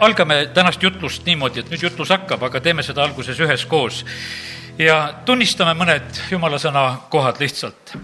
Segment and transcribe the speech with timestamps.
[0.00, 4.04] algame tänast jutlust niimoodi, et nüüd jutlus hakkab, aga teeme seda alguses üheskoos.
[4.78, 7.96] ja tunnistame mõned jumala sõna kohad lihtsalt.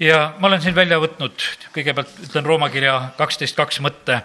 [0.00, 4.22] ja ma olen siin välja võtnud, kõigepealt ütlen Rooma kirja kaksteist kaks mõtte.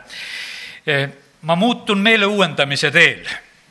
[1.41, 3.23] ma muutun meele uuendamise teel.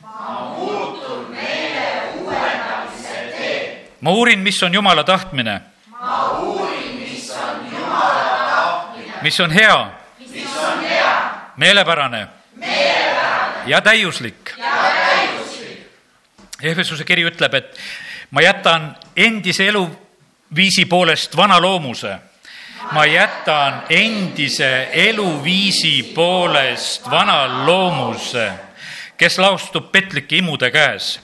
[0.03, 3.77] ma muutun meele uuendamise teel.
[4.01, 5.61] ma uurin, mis on jumala tahtmine.
[6.01, 9.13] ma uurin, mis on jumala tahtmine.
[9.23, 9.91] mis on hea.
[10.19, 11.31] mis on hea.
[11.57, 12.29] meelepärane
[12.61, 12.98] täiuslik.
[13.69, 14.55] Ja täiuslik.
[16.63, 17.77] Ehvesuse kiri ütleb, et
[18.31, 22.17] ma jätan endise eluviisi poolest vana loomuse.
[22.93, 28.53] ma jätan endise eluviisi poolest vana loomuse,
[29.17, 31.21] kes laostub petlike imude käes,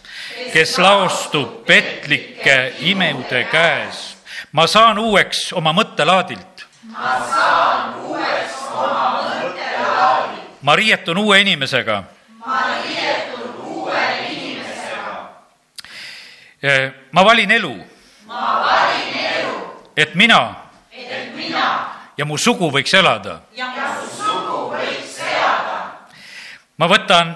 [0.52, 4.16] kes laostub petlike imude käes.
[4.52, 6.66] ma saan uueks oma mõttelaadilt.
[6.83, 10.63] ma saan uueks oma mõttelaadilt.
[10.63, 12.05] ma riietun uue inimesega
[12.45, 15.30] ma riietun uue inimesega.
[17.13, 17.74] ma valin elu.
[18.27, 19.55] ma valin elu.
[19.96, 20.55] et mina.
[20.93, 21.88] et mina.
[22.16, 23.41] ja mu sugu võiks elada.
[23.57, 25.79] ja mu sugu võiks elada.
[26.77, 27.33] ma võtan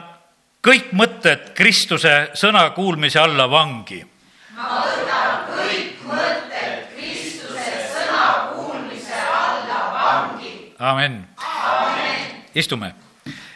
[0.60, 4.04] kõik mõtted Kristuse sõna kuulmise alla vangi.
[4.52, 10.54] ma võtan kõik mõtted Kristuse sõna kuulmise alla vangi.
[10.78, 12.44] amen, amen..
[12.52, 12.92] istume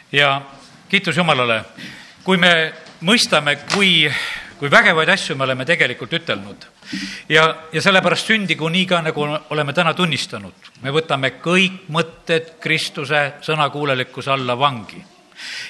[0.09, 0.41] ja
[0.93, 1.63] kiitus Jumalale,
[2.21, 2.49] kui me
[3.01, 4.05] mõistame, kui,
[4.59, 6.67] kui vägevaid asju me oleme tegelikult ütelnud.
[7.29, 10.53] ja, ja sellepärast sündigu nii ka, nagu oleme täna tunnistanud.
[10.83, 15.01] me võtame kõik mõtted Kristuse sõnakuulelikkuse alla vangi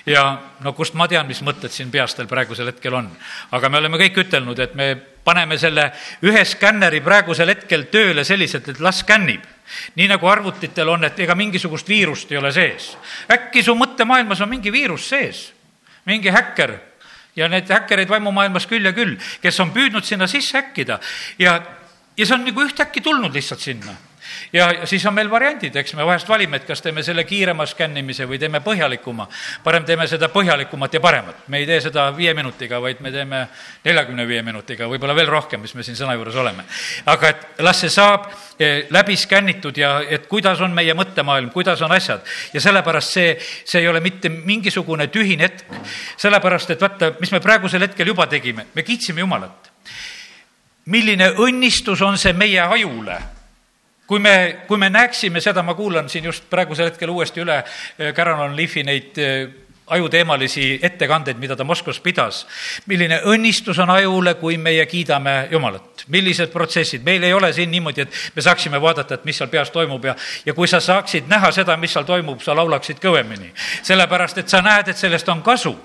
[0.05, 0.25] ja
[0.59, 3.09] no kust ma tean, mis mõtted siin peas teil praegusel hetkel on.
[3.51, 8.67] aga me oleme kõik ütelnud, et me paneme selle ühe skänneri praegusel hetkel tööle selliselt,
[8.67, 9.52] et las skännib.
[9.95, 12.93] Nii nagu arvutitel on, et ega mingisugust viirust ei ole sees.
[13.31, 15.51] äkki su mõttemaailmas on mingi viirus sees,
[16.05, 16.79] mingi häkker.
[17.35, 20.99] Ja neid häkkereid vaimumaailmas küll ja küll, kes on püüdnud sinna sisse häkkida
[21.41, 21.55] ja,
[22.17, 23.95] ja see on nagu ühtäkki tulnud lihtsalt sinna
[24.53, 28.27] ja siis on meil variandid, eks me vahest valime, et kas teeme selle kiirema skännimise
[28.29, 29.27] või teeme põhjalikuma.
[29.63, 33.47] parem teeme seda põhjalikumat ja paremat, me ei tee seda viie minutiga, vaid me teeme
[33.85, 36.63] neljakümne viie minutiga, võib-olla veel rohkem, mis me siin sõna juures oleme.
[37.05, 38.29] aga et las see saab
[38.59, 42.21] eh, läbi skännitud ja et kuidas on meie mõttemaailm, kuidas on asjad
[42.53, 45.65] ja sellepärast see, see ei ole mitte mingisugune tühine hetk.
[46.17, 49.71] sellepärast, et vaata, mis me praegusel hetkel juba tegime, me kiitsime Jumalat.
[50.85, 53.17] milline õnnistus on see meie ajule
[54.07, 57.61] kui me, kui me näeksime seda, ma kuulan siin just praegusel hetkel uuesti üle
[58.15, 59.19] Caroline Leafi neid
[59.93, 62.45] ajuteemalisi ettekandeid, mida ta Moskvas pidas.
[62.85, 68.01] milline õnnistus on ajule, kui meie kiidame Jumalat, millised protsessid, meil ei ole siin niimoodi,
[68.01, 70.15] et me saaksime vaadata, et mis seal peas toimub ja,
[70.45, 73.51] ja kui sa saaksid näha seda, mis seal toimub, sa laulaksid kõvemini.
[73.83, 75.75] sellepärast, et sa näed, et sellest on kasu.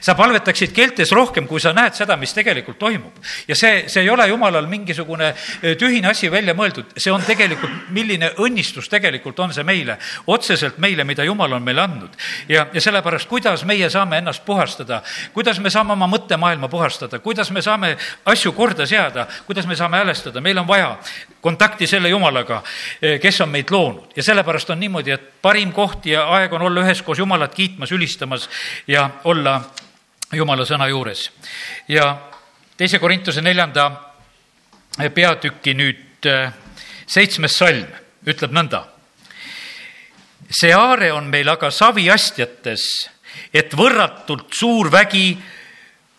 [0.00, 3.12] sa palvetaksid keeltes rohkem, kui sa näed seda, mis tegelikult toimub.
[3.48, 5.34] ja see, see ei ole Jumalal mingisugune
[5.78, 11.04] tühine asi välja mõeldud, see on tegelikult, milline õnnistus tegelikult on see meile, otseselt meile,
[11.04, 12.16] mida Jumal on meile andnud.
[12.48, 15.02] ja, ja sellepärast, kuidas kuidas meie saame ennast puhastada,
[15.34, 19.98] kuidas me saame oma mõttemaailma puhastada, kuidas me saame asju korda seada, kuidas me saame
[20.00, 20.96] häälestada, meil on vaja
[21.40, 22.62] kontakti selle Jumalaga,
[23.20, 24.16] kes on meid loonud.
[24.16, 28.48] Ja sellepärast on niimoodi, et parim koht ja aeg on olla üheskoos Jumalat kiitmas, ülistamas
[28.88, 29.60] ja olla
[30.32, 31.28] Jumala sõna juures.
[31.88, 32.16] ja
[32.76, 33.90] teise Korintuse neljanda
[35.14, 36.32] peatüki nüüd
[37.06, 37.84] seitsmes salm
[38.26, 38.86] ütleb nõnda.
[40.48, 43.11] See aare on meil aga saviastjates
[43.54, 45.36] et võrratult suur vägi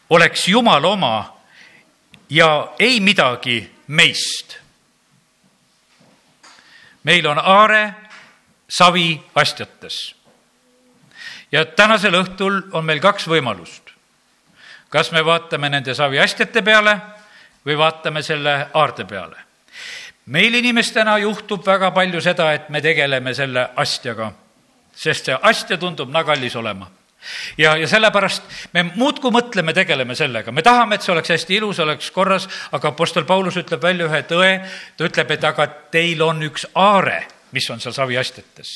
[0.09, 1.33] oleks Jumala oma
[2.29, 4.57] ja ei midagi meist.
[7.03, 7.93] meil on aare
[8.69, 10.15] savi astjates.
[11.51, 13.93] ja tänasel õhtul on meil kaks võimalust.
[14.89, 16.99] kas me vaatame nende saviastjate peale
[17.65, 19.37] või vaatame selle aarde peale.
[20.25, 24.31] meil inimestena juhtub väga palju seda, et me tegeleme selle astjaga,
[24.95, 27.02] sest see astja tundub väga kallis olema
[27.57, 28.43] ja, ja sellepärast
[28.73, 32.93] me muudkui mõtleme, tegeleme sellega, me tahame, et see oleks hästi ilus, oleks korras, aga
[32.93, 34.51] Apostel Paulus ütleb välja ühe tõe,
[34.97, 37.23] ta ütleb, et aga teil on üks aare,
[37.53, 38.73] mis on seal saviastjates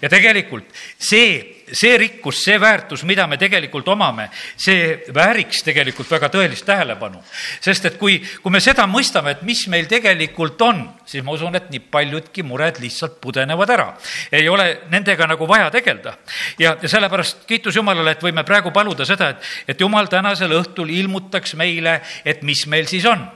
[0.00, 0.68] ja tegelikult
[0.98, 4.28] see, see rikkus, see väärtus, mida me tegelikult omame,
[4.60, 7.22] see vääriks tegelikult väga tõelist tähelepanu.
[7.60, 11.56] sest et kui, kui me seda mõistame, et mis meil tegelikult on, siis ma usun,
[11.56, 13.88] et nii paljudki mured lihtsalt pudenevad ära.
[14.32, 16.16] ei ole nendega nagu vaja tegeleda.
[16.58, 20.90] ja, ja sellepärast kiitus Jumalale, et võime praegu paluda seda, et, et Jumal tänasel õhtul
[20.90, 23.28] ilmutaks meile, et mis meil siis on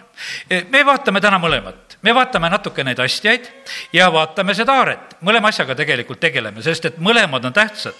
[0.70, 3.48] me vaatame täna mõlemat, me vaatame natuke neid astjaid
[3.92, 7.94] ja vaatame seda aaret, mõlema asjaga tegelikult tegeleme, sest et mõlemad on tähtsad.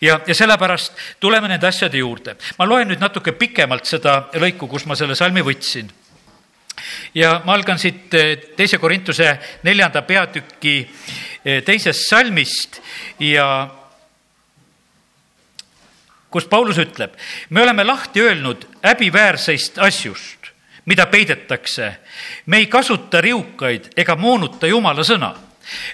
[0.00, 2.36] ja, ja sellepärast tuleme nende asjade juurde.
[2.58, 5.90] ma loen nüüd natuke pikemalt seda lõiku, kus ma selle salmi võtsin
[7.14, 8.14] ja ma algan siit
[8.56, 10.78] teise Korintuse neljanda peatüki
[11.64, 12.80] teisest salmist
[13.20, 13.48] ja
[16.30, 17.14] kus Paulus ütleb,
[17.50, 20.37] me oleme lahti öelnud häbiväärseist asjust,
[20.88, 21.92] mida peidetakse.
[22.46, 25.34] me ei kasuta riukaid ega moonuta Jumala sõna,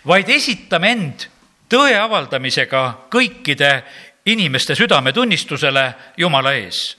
[0.07, 1.27] vaid esitame end
[1.69, 3.71] tõe avaldamisega kõikide
[4.31, 6.97] inimeste südametunnistusele Jumala ees.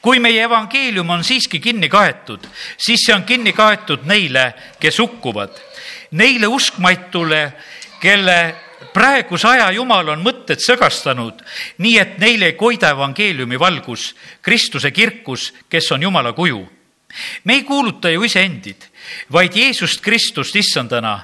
[0.00, 2.46] kui meie evangeelium on siiski kinni kaetud,
[2.78, 5.52] siis see on kinni kaetud neile, kes hukkuvad,
[6.16, 7.52] neile uskmaitule,
[8.00, 8.38] kelle
[8.94, 11.44] praeguse aja Jumal on mõtted segastanud,
[11.84, 16.77] nii et neile ei koida evangeeliumi valgus, Kristuse kirkus, kes on Jumala kuju.
[17.44, 18.88] Me ei kuuluta ju iseendid,
[19.32, 21.20] vaid Jeesust Kristust issandana,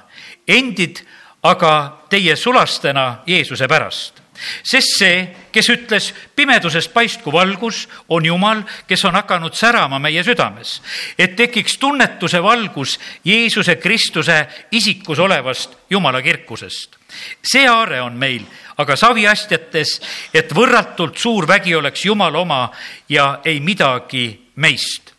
[0.48, 1.04] endid
[1.42, 4.24] aga teie sulastena Jeesuse pärast
[4.66, 5.18] sest see,
[5.52, 10.80] kes ütles pimedusest paistku valgus, on Jumal, kes on hakanud särama meie südames,
[11.18, 14.40] et tekiks tunnetuse valgus Jeesuse Kristuse
[14.72, 16.96] isikus olevast Jumala kirkusest.
[17.42, 18.42] see aare on meil
[18.78, 20.00] aga saviastjates,
[20.34, 22.70] et võrratult suur vägi oleks Jumala oma
[23.08, 25.13] ja ei midagi meist.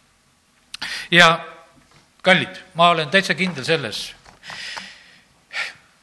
[1.12, 1.39] Ja
[2.22, 4.16] kallid, ma olen täitsa kindel selles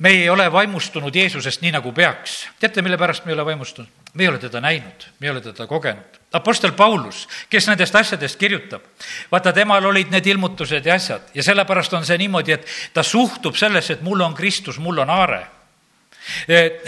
[0.03, 2.49] me ei ole vaimustunud Jeesusest nii, nagu peaks.
[2.61, 4.03] teate, mille pärast me ei ole vaimustunud?
[4.15, 6.19] me ei ole teda näinud, me ei ole teda kogenud.
[6.33, 8.83] Apostel Paulus, kes nendest asjadest kirjutab,
[9.31, 13.57] vaata, temal olid need ilmutused ja asjad ja sellepärast on see niimoodi, et ta suhtub
[13.57, 15.43] sellesse, et mul on Kristus, mul on aare.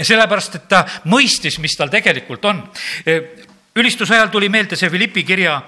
[0.03, 2.65] sellepärast, et ta mõistis, mis tal tegelikult on
[3.76, 5.62] ülistuse ajal tuli meelde see Philippi kirja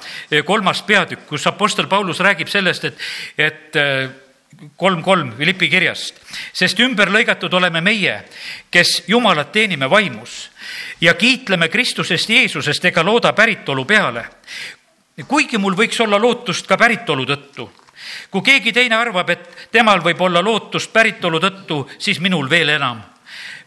[0.47, 3.03] kolmas peatükk, kus Apostel Paulus räägib sellest, et,
[3.39, 3.81] et
[4.77, 6.21] kolm kolm Philippi kirjast,
[6.55, 8.21] sest ümber lõigatud oleme meie,
[8.73, 10.47] kes Jumalat teenime vaimus
[11.01, 14.25] ja kiitleme Kristusest Jeesusest ega looda päritolu peale.
[15.29, 17.71] kuigi mul võiks olla lootust ka päritolu tõttu.
[18.31, 23.03] kui keegi teine arvab, et temal võib olla lootust päritolu tõttu, siis minul veel enam.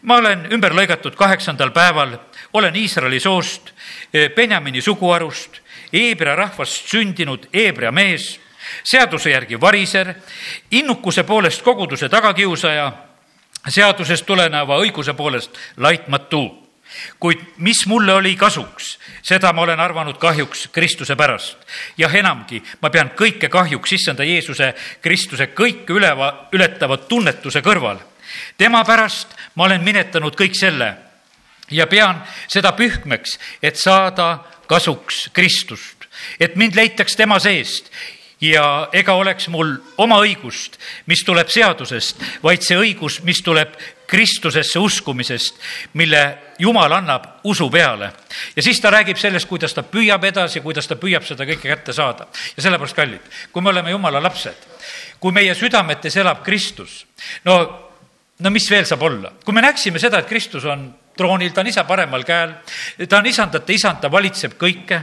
[0.02, 2.16] Ma olen ümber lõigatud kaheksandal päeval,
[2.52, 3.72] olen Iisraeli soost,
[4.36, 5.60] Benjamini suguharust,
[5.92, 8.38] Eebra rahvast sündinud Eebra mees
[8.84, 10.14] seaduse järgi variser,
[10.70, 12.92] innukuse poolest koguduse tagakiusaja,
[13.68, 16.56] seadusest tuleneva õiguse poolest laitmatu.
[17.20, 21.58] kuid mis mulle oli kasuks, seda ma olen arvanud kahjuks Kristuse pärast.
[21.98, 28.09] jah, enamgi, ma pean kõike kahjuks issanda Jeesuse Kristuse kõike üleva, ületava tunnetuse kõrval.
[28.58, 30.94] Tema pärast ma olen minetanud kõik selle
[31.70, 34.38] ja pean seda pühkmeks, et saada
[34.70, 36.06] kasuks Kristust,
[36.40, 37.90] et mind leitaks tema seest
[38.40, 40.78] ja ega oleks mul oma õigust,
[41.10, 43.74] mis tuleb seadusest, vaid see õigus, mis tuleb
[44.10, 45.60] Kristusesse uskumisest,
[45.94, 46.22] mille
[46.58, 48.12] Jumal annab usu peale.
[48.56, 51.92] ja siis ta räägib sellest, kuidas ta püüab edasi, kuidas ta püüab seda kõike kätte
[51.92, 52.26] saada.
[52.56, 53.20] ja sellepärast, kallid,
[53.52, 54.66] kui me oleme Jumala lapsed,
[55.20, 57.06] kui meie südametes elab Kristus,
[57.44, 57.89] no,
[58.40, 59.32] no mis veel saab olla?
[59.44, 62.54] kui me näeksime seda, et Kristus on troonil, ta on isa paremal käel,
[63.08, 65.02] ta on isandate isand, ta valitseb kõike.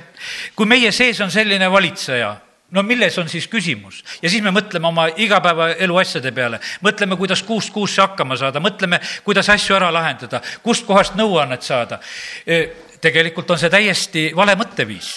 [0.56, 2.32] kui meie sees on selline valitseja,
[2.72, 4.04] no milles on siis küsimus?
[4.22, 9.00] ja siis me mõtleme oma igapäevaelu asjade peale, mõtleme, kuidas kuust kuusse hakkama saada, mõtleme,
[9.24, 12.02] kuidas asju ära lahendada, kustkohast nõuannet saada.
[13.02, 15.12] Tegelikult on see täiesti vale mõtteviis.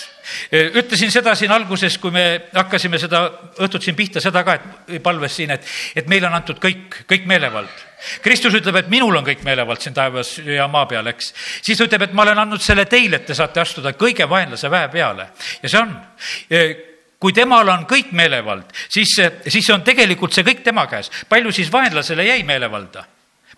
[0.52, 3.22] Ütlesin seda siin alguses, kui me hakkasime seda
[3.58, 4.56] õhtut siin pihta, seda ka,
[4.88, 5.64] et palves siin, et,
[5.96, 7.86] et meile on antud kõik, kõik meelevald.
[8.24, 11.34] Kristus ütleb, et minul on kõik meelevald siin taevas ja maa peal, eks.
[11.60, 14.70] siis ta ütleb, et ma olen andnud selle teile, et te saate astuda kõige vaenlase
[14.72, 15.28] väe peale
[15.62, 15.92] ja see on
[17.20, 19.12] kui temal on kõik meelevald, siis,
[19.46, 21.10] siis on tegelikult see kõik tema käes.
[21.28, 23.04] palju siis vaenlasele jäi meelevalda?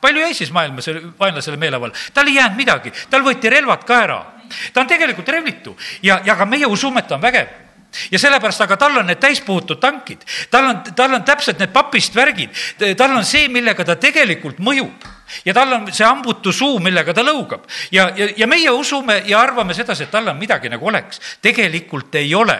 [0.02, 1.94] palju jäi siis maailmas vaenlasele meelevald?
[2.14, 4.20] tal ei jäänud midagi, tal võeti relvad ka ära.
[4.72, 7.71] Ta on tegelikult relvitu ja, ja ka meie usume, et ta on vägev
[8.10, 12.16] ja sellepärast, aga tal on need täispuhutud tankid, tal on, tal on täpselt need papist
[12.16, 12.62] värgid,
[12.96, 15.10] tal on see, millega ta tegelikult mõjub
[15.44, 17.64] ja tal on see hambutu suu, millega ta lõugab.
[17.92, 21.20] ja, ja, ja meie usume ja arvame sedasi, et tal on midagi nagu oleks.
[21.42, 22.58] tegelikult ei ole.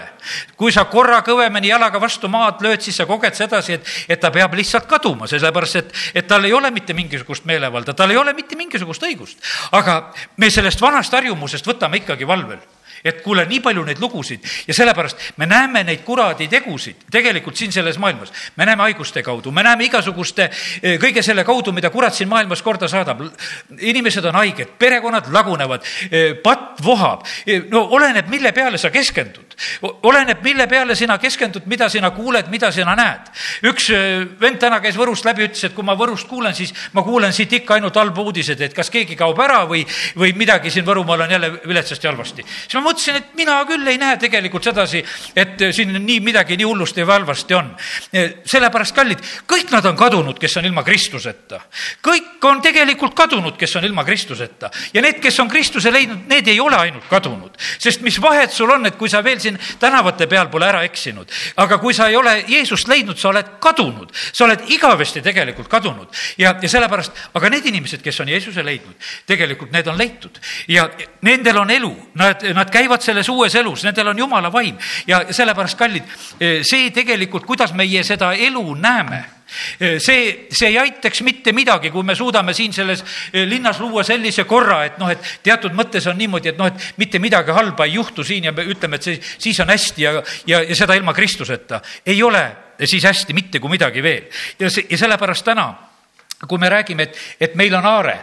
[0.57, 4.31] kui sa korra kõvemini jalaga vastu maad lööd, siis sa koged sedasi, et, et ta
[4.31, 8.33] peab lihtsalt kaduma, sellepärast et, et tal ei ole mitte mingisugust meelevalda, tal ei ole
[8.33, 9.39] mitte mingisugust õigust.
[9.73, 12.61] aga me sellest vanast harjumusest võtame ikkagi valvel
[13.05, 17.73] et kuule, nii palju neid lugusid ja sellepärast me näeme neid kuradi tegusid tegelikult siin
[17.73, 18.33] selles maailmas.
[18.57, 20.51] me näeme haiguste kaudu, me näeme igasuguste,
[20.83, 23.21] eh, kõige selle kaudu, mida kurat siin maailmas korda saadab.
[23.79, 27.27] inimesed on haiged, perekonnad lagunevad, eh, patt vohab.
[27.47, 29.53] Eh, no oleneb, mille peale sa keskendud
[30.03, 33.31] oleneb, mille peale sina keskendud, mida sina kuuled, mida sina näed.
[33.69, 33.89] üks
[34.41, 37.53] vend täna käis Võrust läbi, ütles, et kui ma Võrust kuulen, siis ma kuulen siit
[37.53, 39.85] ikka ainult halbu uudiseid, et kas keegi kaob ära või,
[40.19, 42.45] või midagi siin Võrumaal on jälle viletsasti halvasti.
[42.45, 45.03] siis ma mõtlesin, et mina küll ei näe tegelikult sedasi,
[45.37, 47.71] et siin nii midagi nii hullusti või halvasti on.
[48.45, 51.61] sellepärast, kallid, kõik nad on kadunud, kes on ilma Kristuseta.
[52.03, 54.71] kõik on tegelikult kadunud, kes on ilma Kristuseta.
[54.95, 58.71] Ja need, kes on Kristuse leidnud, need ei ole ainult kadunud, sest mis vahet sul
[58.71, 62.17] on, et kui sa veel siin tänavate peal pole ära eksinud, aga kui sa ei
[62.17, 66.09] ole Jeesust leidnud, sa oled kadunud, sa oled igavesti tegelikult kadunud.
[66.39, 68.95] Ja, ja sellepärast, aga need inimesed, kes on Jeesuse leidnud,
[69.27, 70.39] tegelikult need on leitud.
[70.69, 70.89] Ja
[71.23, 75.79] nendel on elu, nad, nad käivad selles uues elus, nendel on jumala vaim ja sellepärast,
[75.79, 76.03] kallid,
[76.39, 79.23] see tegelikult, kuidas meie seda elu näeme
[79.99, 84.83] see, see ei aitaks mitte midagi, kui me suudame siin selles linnas luua sellise korra,
[84.89, 88.25] et noh, et teatud mõttes on niimoodi, et noh, et mitte midagi halba ei juhtu
[88.25, 90.15] siin ja me ütleme, et see, siis on hästi ja,
[90.49, 91.83] ja, ja seda ilma Kristuseta.
[92.07, 92.45] ei ole
[92.85, 94.29] siis hästi mitte kui midagi veel.
[94.59, 95.73] ja see, ja sellepärast täna
[96.49, 98.17] kui me räägime, et, et meil on aare,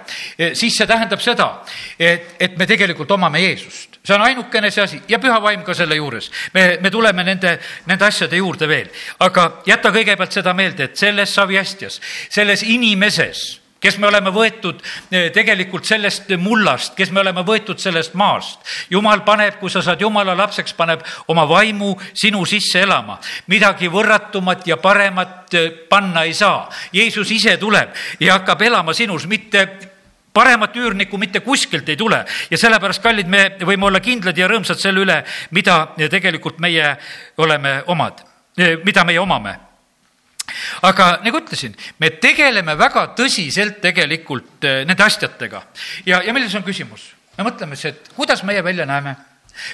[0.53, 1.61] siis see tähendab seda,
[1.95, 3.88] et, et me tegelikult omame Jeesust.
[4.03, 6.31] See on ainukene see asi ja püha vaim ka selle juures.
[6.53, 11.33] me, me tuleme nende, nende asjade juurde veel, aga jäta kõigepealt seda meelde, et selles
[11.35, 17.79] saviastjas, selles inimeses kes me oleme võetud eh, tegelikult sellest mullast, kes me oleme võetud
[17.79, 18.59] sellest maast.
[18.89, 23.19] jumal paneb, kui sa saad jumala lapseks, paneb oma vaimu sinu sisse elama.
[23.47, 26.69] midagi võrratumat ja paremat eh, panna ei saa.
[26.93, 29.88] Jeesus ise tuleb ja hakkab elama sinus, mitte
[30.33, 32.23] paremat üürnikku mitte kuskilt ei tule.
[32.49, 35.21] Ja sellepärast, kallid, me võime olla kindlad ja rõõmsad selle üle,
[35.55, 36.93] mida tegelikult meie
[37.37, 38.23] oleme omad,
[38.57, 39.55] eh, mida meie omame.
[40.81, 45.63] Aga nagu ütlesin, me tegeleme väga tõsiselt tegelikult eh, nende asjadega.
[46.05, 47.13] Ja, ja milles on küsimus?
[47.39, 49.13] me mõtleme siis, et kuidas meie välja näeme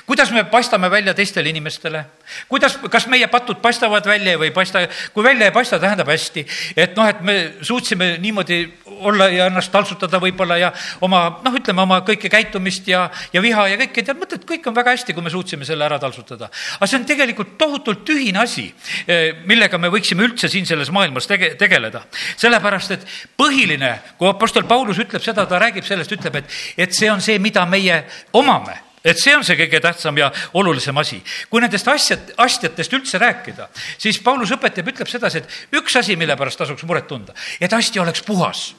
[0.06, 2.06] kuidas me paistame välja teistele inimestele,
[2.50, 4.82] kuidas, kas meie patud paistavad välja või ei paista,
[5.14, 6.46] kui välja ei paista, tähendab hästi,
[6.78, 8.60] et noh, et me suutsime niimoodi
[9.06, 10.72] olla ja ennast taltsutada võib-olla ja
[11.06, 14.78] oma noh, ütleme oma kõike käitumist ja, ja viha ja kõike, tead mõtled, kõik on
[14.78, 16.50] väga hästi, kui me suutsime selle ära taltsutada.
[16.80, 18.68] aga see on tegelikult tohutult tühine asi,
[19.08, 22.06] eh, millega me võiksime üldse siin selles maailmas tege-, tegeleda.
[22.38, 23.06] sellepärast, et
[23.38, 27.40] põhiline, kui Apostel Paulus ütleb seda, ta räägib sellest, ütleb, et, et see on see,
[27.40, 28.04] mida meie
[28.34, 31.22] omame et see on see kõige tähtsam ja olulisem asi.
[31.50, 36.36] kui nendest asjad, astjatest üldse rääkida, siis Paulus õpetab, ütleb sedasi, et üks asi, mille
[36.36, 38.74] pärast tasuks muret tunda, et astja oleks puhas.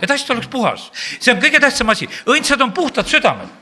[0.00, 3.61] et astja oleks puhas, see on kõige tähtsam asi, õndsad on puhtad südamelt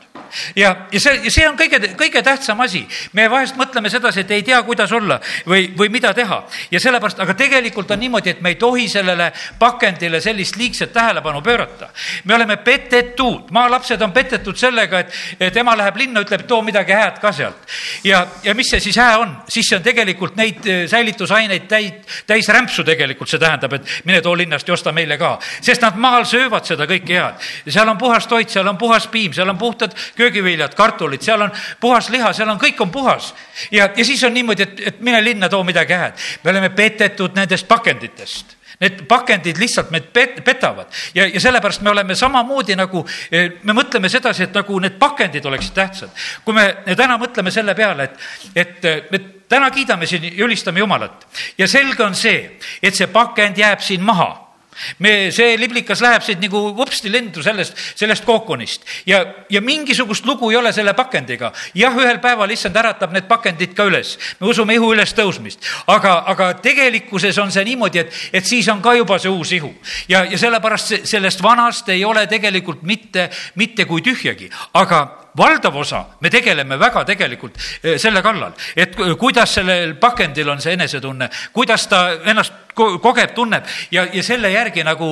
[0.56, 2.86] ja, ja see, see on kõige, kõige tähtsam asi.
[3.12, 7.20] me vahest mõtleme sedasi, et ei tea, kuidas olla või, või mida teha ja sellepärast,
[7.20, 11.88] aga tegelikult on niimoodi, et me ei tohi sellele pakendile sellist liigset tähelepanu pöörata.
[12.24, 16.92] me oleme petetud, maalapsed on petetud sellega, et, et ema läheb linna, ütleb, too midagi
[16.92, 17.66] hääd ka sealt.
[18.04, 22.06] ja, ja mis see siis hää on, siis see on tegelikult neid eh, säilitusaineid täit,
[22.26, 25.98] täis rämpsu tegelikult see tähendab, et mine too linnast ja osta meile ka, sest nad
[26.00, 27.48] maal söövad seda kõike head.
[27.68, 31.52] seal on puhas toit, seal on puhas piim, seal on puhtad köögiviljad, kartulid, seal on
[31.80, 33.34] puhas liha, seal on, kõik on puhas.
[33.70, 36.24] ja, ja siis on niimoodi, et, et mine linna, too midagi hääd.
[36.44, 41.90] me oleme petetud nendest pakenditest Need pakendid lihtsalt meid pet-, petavad ja, ja sellepärast me
[41.90, 46.14] oleme samamoodi nagu, eh, me mõtleme sedasi, et nagu need pakendid oleksid tähtsad.
[46.44, 46.64] kui me
[46.96, 48.22] täna mõtleme selle peale, et,
[48.56, 51.26] et eh, me täna kiidame siin ja ülistame Jumalat
[51.58, 54.49] ja selge on see, et see pakend jääb siin maha
[54.98, 58.86] me, see liblikas läheb siit nagu vupsti lendu sellest, sellest kookonist.
[59.06, 61.52] Ja, ja mingisugust lugu ei ole selle pakendiga.
[61.74, 66.52] jah, ühel päeval issand äratab need pakendid ka üles, me usume ihu ülestõusmist, aga, aga
[66.62, 69.72] tegelikkuses on see niimoodi, et, et siis on ka juba see uus ihu.
[70.08, 75.04] Ja, ja sellepärast sellest vanast ei ole tegelikult mitte, mitte kui tühjagi, aga
[75.36, 80.74] valdav osa, me tegeleme väga tegelikult eh, selle kallal, et kuidas sellel pakendil on see
[80.78, 85.10] enesetunne, kuidas ta ennast kogeb, tunneb ja, ja selle järgi nagu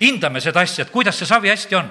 [0.00, 1.90] hindame seda asja, et kuidas see savi hästi on.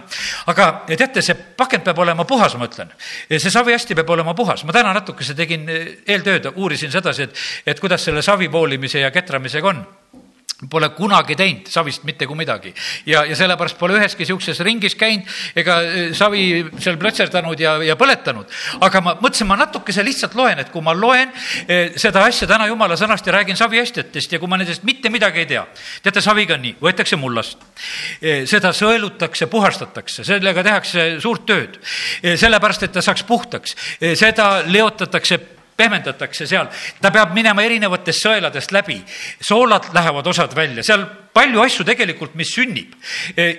[0.51, 2.91] aga teate, see pakend peab olema puhas, ma ütlen.
[3.29, 4.63] see savi hästi peab olema puhas.
[4.65, 9.11] ma täna natukese tegin eh, eeltööd, uurisin sedasi, et, et kuidas selle savi poolimise ja
[9.11, 9.83] ketramisega on
[10.69, 12.69] Pole kunagi teinud savist mitte kui midagi
[13.09, 15.25] ja, ja sellepärast pole üheski niisuguses ringis käinud
[15.57, 16.43] ega e, savi
[16.81, 18.49] seal plötserdanud ja, ja põletanud.
[18.85, 21.31] aga ma mõtlesin, ma natukese lihtsalt loen, et kui ma loen
[21.65, 25.41] eh, seda asja täna jumala sõnast ja räägin saviastjatest ja kui ma nendest mitte midagi
[25.43, 25.65] ei tea.
[26.03, 27.57] teate, saviga on nii, võetakse mullast
[28.21, 31.79] eh,, seda sõelutakse, puhastatakse, sellega tehakse suurt tööd
[32.21, 33.75] sellepärast et ta saaks puhtaks
[34.19, 35.39] seda leotatakse
[35.81, 36.69] pehmendatakse seal,
[37.01, 38.99] ta peab minema erinevatest sõeladest läbi,
[39.41, 42.93] soolad lähevad osad välja, seal palju asju tegelikult, mis sünnib.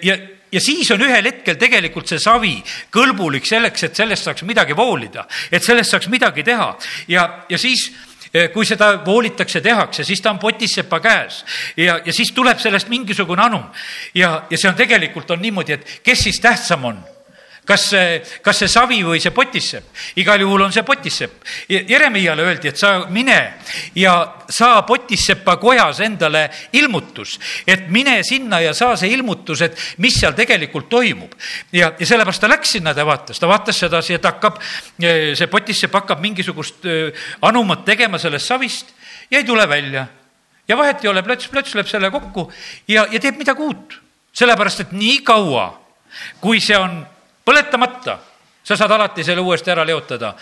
[0.02, 0.16] Ja
[0.52, 2.54] ja siis on ühel hetkel tegelikult see savi
[2.92, 6.68] kõlbulik selleks, et sellest saaks midagi voolida, et sellest saaks midagi teha.
[7.08, 7.86] Ja, ja siis
[8.32, 11.40] eh, kui seda voolitakse, tehakse, siis ta on potissepa käes.
[11.76, 13.64] Ja, ja siis tuleb sellest mingisugune anum.
[14.14, 17.00] ja, ja see on tegelikult on niimoodi, et kes siis tähtsam on
[17.64, 21.44] kas see, kas see savi või see potissepp, igal juhul on see potissepp.
[21.70, 23.36] Jeremiale öeldi, et sa mine
[23.98, 24.14] ja
[24.50, 30.34] saa potissepa kojas endale ilmutus, et mine sinna ja saa see ilmutus, et mis seal
[30.38, 31.36] tegelikult toimub.
[31.72, 34.58] ja, ja sellepärast ta läks sinna, ta vaatas, ta vaatas sedasi, et hakkab,
[34.98, 36.88] see potissepp hakkab mingisugust
[37.46, 38.90] anumat tegema sellest savist
[39.30, 40.06] ja ei tule välja.
[40.68, 42.50] ja vahet ei ole, plöts, plöts lööb selle kokku
[42.88, 44.00] ja, ja teeb midagi uut.
[44.34, 45.70] sellepärast, et nii kaua,
[46.40, 47.04] kui see on
[47.44, 48.18] põletamata,
[48.62, 50.34] sa saad alati selle uuesti ära leotada.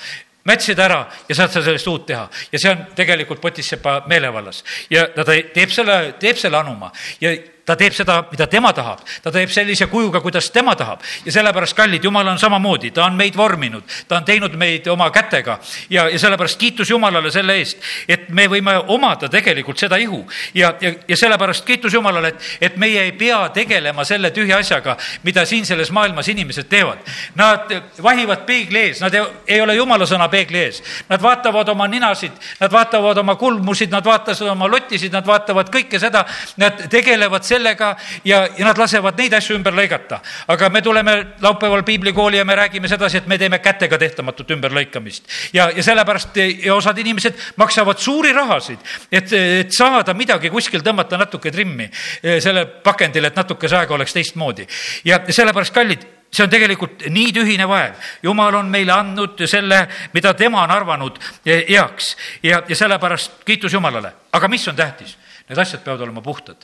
[0.45, 2.23] Mätsida ära ja saad sa sellest uut teha.
[2.53, 4.63] Ja see on tegelikult potissepa meelevallas.
[4.91, 6.89] Ja ta teeb selle, teeb selle anuma.
[7.21, 7.35] Ja
[7.67, 11.03] ta teeb seda, mida tema tahab, ta teeb sellise kujuga, kuidas tema tahab.
[11.25, 15.11] Ja sellepärast, kallid, jumal on samamoodi, ta on meid vorminud, ta on teinud meid oma
[15.11, 15.59] kätega.
[15.91, 20.23] Ja, ja sellepärast kiitus Jumalale selle eest, et me võime omada tegelikult seda ihu.
[20.55, 24.97] Ja, ja, ja sellepärast kiitus Jumalale, et, et meie ei pea tegelema selle tühja asjaga,
[25.23, 27.05] mida siin selles maailmas inimesed teevad.
[27.39, 29.25] Nad vahivad peegli ees, nad ei,
[29.57, 34.07] ei ole Jumala sõna peegli ees, nad vaatavad oma ninasid, nad vaatavad oma kulmusid, nad
[34.07, 36.25] vaatavad oma lotisid, nad vaatavad kõike seda,
[36.61, 40.21] nad tegelevad sellega ja, ja nad lasevad neid asju ümber lõigata.
[40.49, 45.29] aga me tuleme laupäeval piiblikooli ja me räägime sedasi, et me teeme kätega tehtamatut ümberlõikamist.
[45.53, 48.79] ja, ja sellepärast ja osad inimesed maksavad suuri rahasid,
[49.13, 53.99] et, et saada midagi kuskil tõmmata natuke trimmi eh, selle pakendile, et natuke see aeg
[53.99, 54.67] oleks teistmoodi.
[55.05, 57.95] ja sellepärast, kallid see on tegelikult nii tühine vaev.
[58.23, 59.83] jumal on meile andnud selle,
[60.15, 64.13] mida tema on arvanud eh, heaks ja, ja sellepärast kiitus Jumalale.
[64.33, 65.17] aga mis on tähtis?
[65.51, 66.57] Need asjad peavad olema puhtad.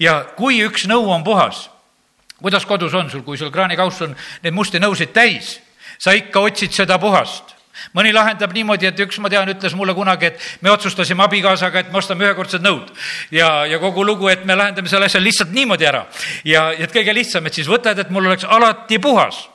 [0.00, 1.68] ja kui üks nõu on puhas,
[2.40, 5.58] kuidas kodus on sul, kui sul kraanikauss on neid musti nõusid täis,
[6.00, 7.56] sa ikka otsid seda puhast
[7.96, 11.92] mõni lahendab niimoodi, et üks, ma tean, ütles mulle kunagi, et me otsustasime abikaasaga, et
[11.92, 12.90] me ostame ühekordsed nõud.
[13.30, 16.06] ja, ja kogu lugu, et me lahendame selle asja lihtsalt niimoodi ära.
[16.44, 19.49] ja, et kõige lihtsam, et siis võtad, et mul oleks alati puhas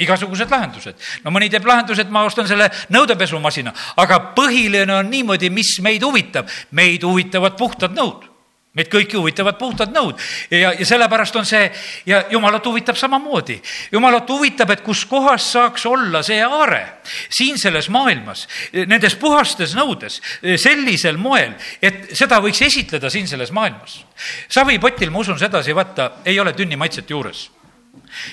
[0.00, 0.96] igasugused lahendused.
[1.24, 6.02] no mõni teeb lahenduse, et ma ostan selle nõudepesumasina, aga põhiline on niimoodi, mis meid
[6.02, 6.48] huvitab.
[6.70, 8.30] meid huvitavad puhtad nõud
[8.78, 10.18] meid kõiki huvitavad puhtad nõud
[10.54, 11.64] ja, ja sellepärast on see
[12.06, 13.58] ja jumalat huvitab samamoodi.
[13.92, 16.84] jumalat huvitab, et kus kohas saaks olla see aare
[17.28, 18.46] siin selles maailmas,
[18.86, 20.20] nendes puhastes nõudes,
[20.62, 24.04] sellisel moel, et seda võiks esitleda siin selles maailmas.
[24.48, 27.48] savipotil, ma usun sedasi, vaata, ei ole tünni maitset juures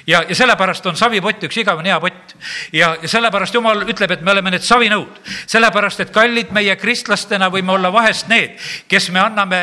[0.08, 2.36] ja, ja sellepärast on savipott üks igavene hea pott.
[2.74, 5.22] ja, ja sellepärast jumal ütleb, et me oleme need savinõud.
[5.48, 9.62] sellepärast, et kallid meie kristlastena võime olla vahest need, kes me anname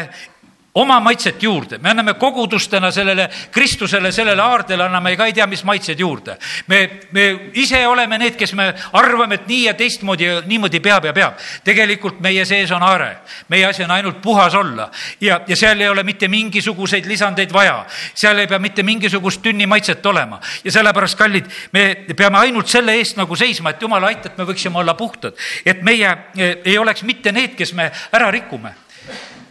[0.75, 5.63] oma maitset juurde, me anname kogudustena sellele Kristusele, sellele aardele anname ka ei tea, mis
[5.65, 6.37] maitsed juurde.
[6.67, 11.13] me, me ise oleme need, kes me arvame, et nii ja teistmoodi, niimoodi peab ja
[11.13, 11.39] peab.
[11.65, 15.89] tegelikult meie sees on aare, meie asi on ainult puhas olla ja, ja seal ei
[15.89, 17.85] ole mitte mingisuguseid lisandeid vaja.
[18.15, 22.99] seal ei pea mitte mingisugust tünni maitset olema ja sellepärast, kallid, me peame ainult selle
[22.99, 26.79] eest nagu seisma, et jumal aita, et me võiksime olla puhtad, et meie eh, ei
[26.79, 28.84] oleks mitte need, kes me ära rikume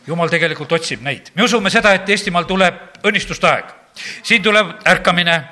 [0.07, 1.31] jumal tegelikult otsib neid.
[1.35, 3.73] me usume seda, et Eestimaal tuleb õnnistuste aeg.
[4.23, 5.43] siin tuleb ärkamine,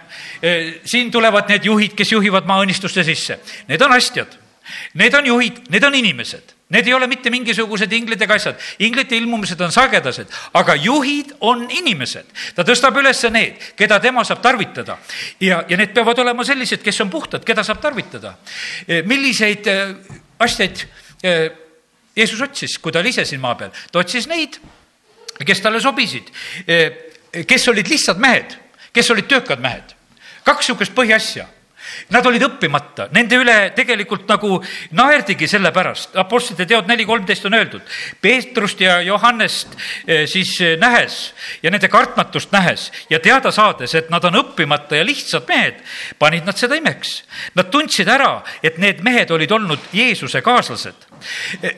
[0.86, 3.40] siin tulevad need juhid, kes juhivad maa õnnistuste sisse.
[3.68, 4.38] Need on astjad,
[4.94, 9.18] need on juhid, need on inimesed Need ei ole mitte mingisugused inglid ega asjad, inglite
[9.20, 12.30] ilmumised on sagedased, aga juhid on inimesed.
[12.56, 14.96] ta tõstab üles need, keda tema saab tarvitada
[15.40, 18.38] ja, ja need peavad olema sellised, kes on puhtad, keda saab tarvitada.
[19.04, 19.68] Milliseid
[20.40, 20.86] asjaid
[22.22, 24.60] Jeesus otsis, kui ta oli ise siin maa peal, ta otsis neid,
[25.46, 26.30] kes talle sobisid,
[27.48, 28.56] kes olid lihtsad mehed,
[28.94, 29.98] kes olid töökad mehed.
[30.46, 31.46] kaks niisugust põhiasja
[32.12, 34.58] Nad olid õppimata, nende üle tegelikult nagu
[34.98, 37.86] naerdigi sellepärast, Apostlite teod neli kolmteist on öeldud.
[38.22, 39.76] Peetrust ja Johannest
[40.08, 45.00] eh, siis eh, nähes ja nende kartmatust nähes ja teada saades, et nad on õppimata
[45.00, 45.80] ja lihtsad mehed,
[46.20, 47.22] panid nad seda imeks.
[47.56, 51.08] Nad tundsid ära, et need mehed olid olnud Jeesuse kaaslased.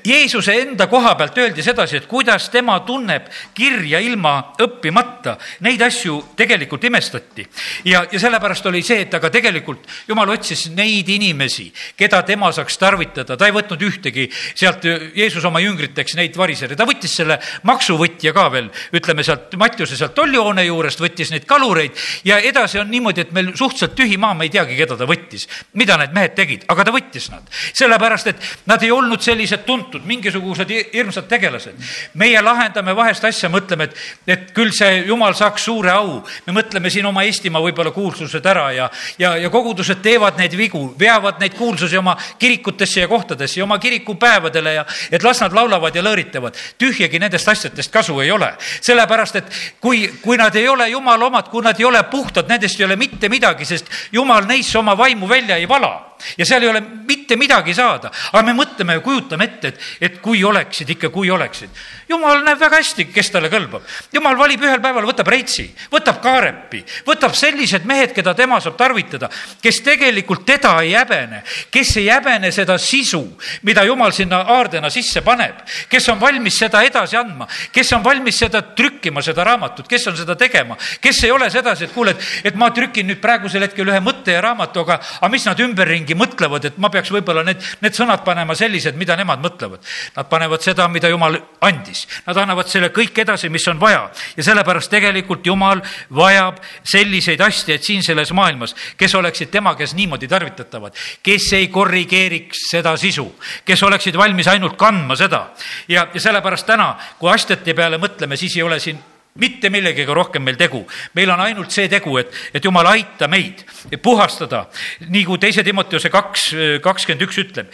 [0.07, 5.35] Jeesuse enda koha pealt öeldi sedasi, et kuidas tema tunneb kirja ilma õppimata.
[5.65, 7.45] Neid asju tegelikult imestati
[7.85, 12.77] ja, ja sellepärast oli see, et aga tegelikult jumal otsis neid inimesi, keda tema saaks
[12.81, 14.85] tarvitada, ta ei võtnud ühtegi sealt,
[15.15, 20.15] Jeesus oma jüngriteks neid varisereid, ta võttis selle maksuvõtja ka veel, ütleme sealt Mattiuse sealt
[20.17, 24.47] tollihoone juurest, võttis neid kalureid ja edasi on niimoodi, et meil suhteliselt tühi maa, me
[24.47, 25.47] ei teagi, keda ta võttis.
[25.73, 27.47] mida need mehed tegid, aga ta võttis nad.
[27.73, 31.79] sellepärast, et nad ei olnud sellised tuntud, mingisugused hirmsad tegelased.
[32.13, 36.23] meie lahendame vahest asja, mõtleme, et, et küll see jumal saaks suure au.
[36.47, 38.89] me mõtleme siin oma Eestimaa võib-olla kuulsused ära ja,
[39.19, 43.77] ja, ja kogudused teevad neid vigu, veavad neid kuulsusi oma kirikutesse ja kohtadesse ja oma
[43.79, 46.57] kirikupäevadele ja et las nad laulavad ja lõõritavad.
[46.77, 48.53] tühjagi nendest asjadest kasu ei ole.
[48.81, 49.45] sellepärast, et
[49.79, 52.95] kui, kui nad ei ole jumala omad, kui nad ei ole puhtad, nendest ei ole
[52.95, 57.35] mitte midagi, sest jumal neisse oma vaimu välja ei vala ja seal ei ole mitte
[57.35, 58.11] midagi saada.
[58.31, 61.69] aga me mõtleme ja kujutame ette, et, et kui oleksid ikka, kui oleksid.
[62.09, 63.83] jumal näeb väga hästi, kes talle kõlbab.
[64.13, 69.29] jumal valib ühel päeval, võtab Reitsi, võtab Kaarepi, võtab sellised mehed, keda tema saab tarvitada,
[69.61, 73.21] kes tegelikult teda ei häbene, kes ei häbene seda sisu,
[73.67, 78.39] mida jumal sinna aardena sisse paneb, kes on valmis seda edasi andma, kes on valmis
[78.43, 82.29] seda trükkima, seda raamatut, kes on seda tegema, kes ei ole sedasi, et kuule, et,
[82.51, 86.17] et ma trükin nüüd praegusel hetkel ühe mõtte ja raamatu, aga, aga mis nad ümberringi
[86.17, 89.83] mõtlevad, et ma peaks võib-olla need, need sõnad panema sellised, mida nemad mõtlevad.
[90.17, 92.05] Nad panevad seda, mida jumal andis.
[92.27, 94.09] Nad annavad selle kõik edasi, mis on vaja.
[94.37, 95.81] ja sellepärast tegelikult jumal
[96.13, 102.67] vajab selliseid asjaid siin selles maailmas, kes oleksid tema käes niimoodi tarvitatavad, kes ei korrigeeriks
[102.71, 103.25] seda sisu,
[103.65, 105.45] kes oleksid valmis ainult kandma seda.
[105.87, 108.99] ja, ja sellepärast täna, kui astjate peale mõtleme, siis ei ole siin
[109.39, 110.83] mitte millegagi rohkem meil tegu.
[111.13, 113.63] meil on ainult see tegu, et, et jumal, aita meid
[114.01, 114.67] puhastada,
[115.07, 116.51] nii kui teise Timoteuse kaks,
[116.83, 117.71] kakskümmend üks ütleb.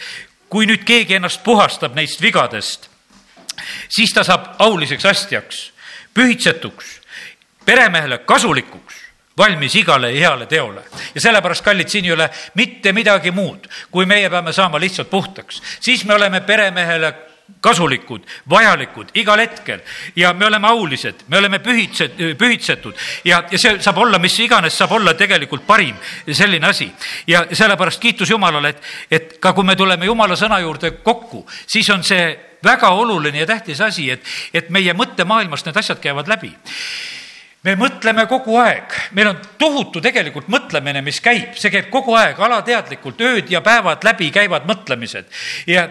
[0.48, 2.88] kui nüüd keegi ennast puhastab neist vigadest,
[3.88, 5.60] siis ta saab auliseks astjaks,
[6.14, 6.96] pühitsetuks,
[7.64, 8.99] peremehele kasulikuks
[9.40, 10.84] valmis igale heale teole.
[11.14, 15.62] ja sellepärast, kallid, siin ei ole mitte midagi muud, kui meie peame saama lihtsalt puhtaks.
[15.80, 17.14] siis me oleme peremehele
[17.60, 19.80] kasulikud, vajalikud igal hetkel
[20.16, 24.76] ja me oleme aulised, me oleme pühitsed, pühitsetud ja, ja see saab olla, mis iganes
[24.78, 25.96] saab olla tegelikult parim
[26.30, 26.90] selline asi.
[27.26, 31.90] ja sellepärast kiitus Jumalale, et, et ka kui me tuleme Jumala sõna juurde kokku, siis
[31.90, 32.30] on see
[32.64, 34.24] väga oluline ja tähtis asi, et,
[34.54, 36.54] et meie mõttemaailmast need asjad käivad läbi
[37.66, 42.38] me mõtleme kogu aeg, meil on tohutu tegelikult mõtlemine, mis käib, see käib kogu aeg.
[42.40, 45.28] Alateadlikult, ööd ja päevad läbi käivad mõtlemised.
[45.68, 45.88] ja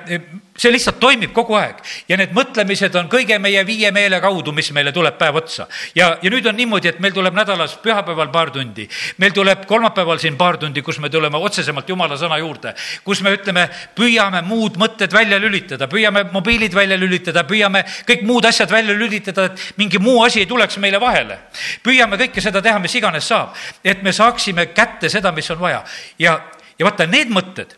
[0.60, 1.80] see lihtsalt toimib kogu aeg.
[2.10, 5.67] Ja need mõtlemised on kõige meie viie meele kaudu, mis meile tuleb päev otsa.
[5.95, 10.19] ja, ja nüüd on niimoodi, et meil tuleb nädalas pühapäeval paar tundi, meil tuleb kolmapäeval
[10.19, 14.78] siin paar tundi, kus me tuleme otsesemalt jumala sõna juurde, kus me ütleme, püüame muud
[14.82, 20.00] mõtted välja lülitada, püüame mobiilid välja lülitada, püüame kõik muud asjad välja lülitada, et mingi
[20.00, 21.39] muu asi ei tuleks meile vahele.
[21.84, 25.84] Püüame kõike seda teha, mis iganes saab, et me saaksime kätte seda, mis on vaja.
[26.19, 26.39] Ja
[26.80, 27.74] ja vaata, need mõtted,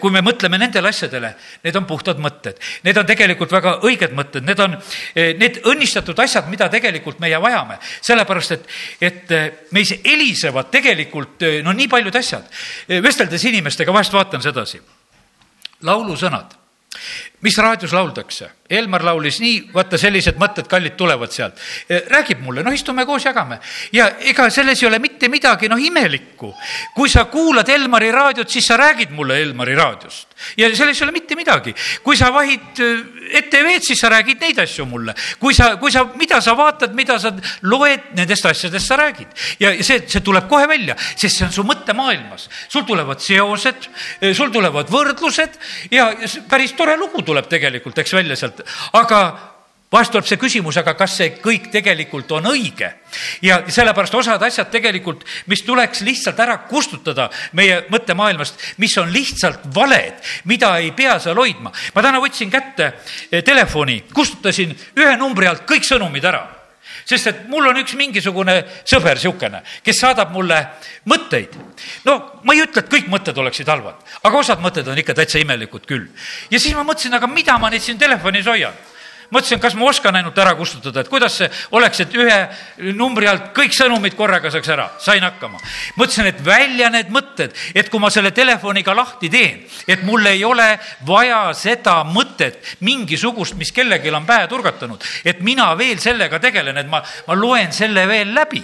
[0.00, 1.32] kui me mõtleme nendele asjadele,
[1.64, 2.60] need on puhtad mõtted.
[2.86, 4.76] Need on tegelikult väga õiged mõtted, need on
[5.16, 7.78] need õnnistatud asjad, mida tegelikult meie vajame.
[8.06, 8.68] sellepärast, et,
[9.00, 9.34] et
[9.74, 12.46] meis helisevad tegelikult no nii paljud asjad.
[13.02, 14.80] vesteldes inimestega vahest vaatan sedasi.
[15.82, 16.54] laulusõnad
[17.40, 18.50] mis raadios lauldakse?
[18.70, 21.60] Elmar laulis nii, vaata sellised mõtted, kallid, tulevad sealt.
[22.10, 23.60] räägib mulle, noh, istume koos, jagame.
[23.92, 26.52] ja ega selles ei ole mitte midagi, noh, imelikku.
[26.94, 30.28] kui sa kuulad Elmari raadiot, siis sa räägid mulle Elmari raadiost.
[30.56, 31.74] ja selles ei ole mitte midagi.
[32.02, 32.80] kui sa vahid
[33.30, 35.14] ETV-d, siis sa räägid neid asju mulle.
[35.38, 37.30] kui sa, kui sa, mida sa vaatad, mida sa
[37.62, 39.28] loed, nendest asjadest sa räägid.
[39.60, 42.48] ja see, see tuleb kohe välja, sest see on su mõttemaailmas.
[42.68, 43.88] sul tulevad seosed,
[44.34, 45.54] sul tulevad võrdlused
[45.90, 46.10] ja
[46.50, 48.62] päris tore lugu tuleb tegelikult, eks välja sealt,
[48.96, 49.20] aga
[49.92, 52.90] vahest tuleb see küsimus, aga kas see kõik tegelikult on õige?
[53.42, 59.68] ja sellepärast osad asjad tegelikult, mis tuleks lihtsalt ära kustutada meie mõttemaailmast, mis on lihtsalt
[59.74, 61.72] valed, mida ei pea seal hoidma.
[61.94, 62.92] ma täna võtsin kätte
[63.44, 66.55] telefoni, kustutasin ühe numbri alt kõik sõnumid ära
[67.06, 70.58] sest et mul on üks mingisugune sõber niisugune, kes saadab mulle
[71.06, 71.54] mõtteid.
[72.04, 75.38] no ma ei ütle, et kõik mõtted oleksid halvad, aga osad mõtted on ikka täitsa
[75.38, 76.08] imelikud küll.
[76.50, 78.74] ja siis ma mõtlesin, aga mida ma neid siin telefonis hoian
[79.30, 82.38] mõtlesin, kas ma oskan ainult ära kustutada, et kuidas see oleks, et ühe
[82.96, 85.60] numbri alt kõik sõnumid korraga saaks ära, sain hakkama.
[85.96, 90.44] mõtlesin, et välja need mõtted, et kui ma selle telefoniga lahti teen, et mul ei
[90.44, 90.68] ole
[91.06, 96.90] vaja seda mõtet, mingisugust, mis kellelgi on pähe turgatanud, et mina veel sellega tegelen, et
[96.90, 98.62] ma, ma loen selle veel läbi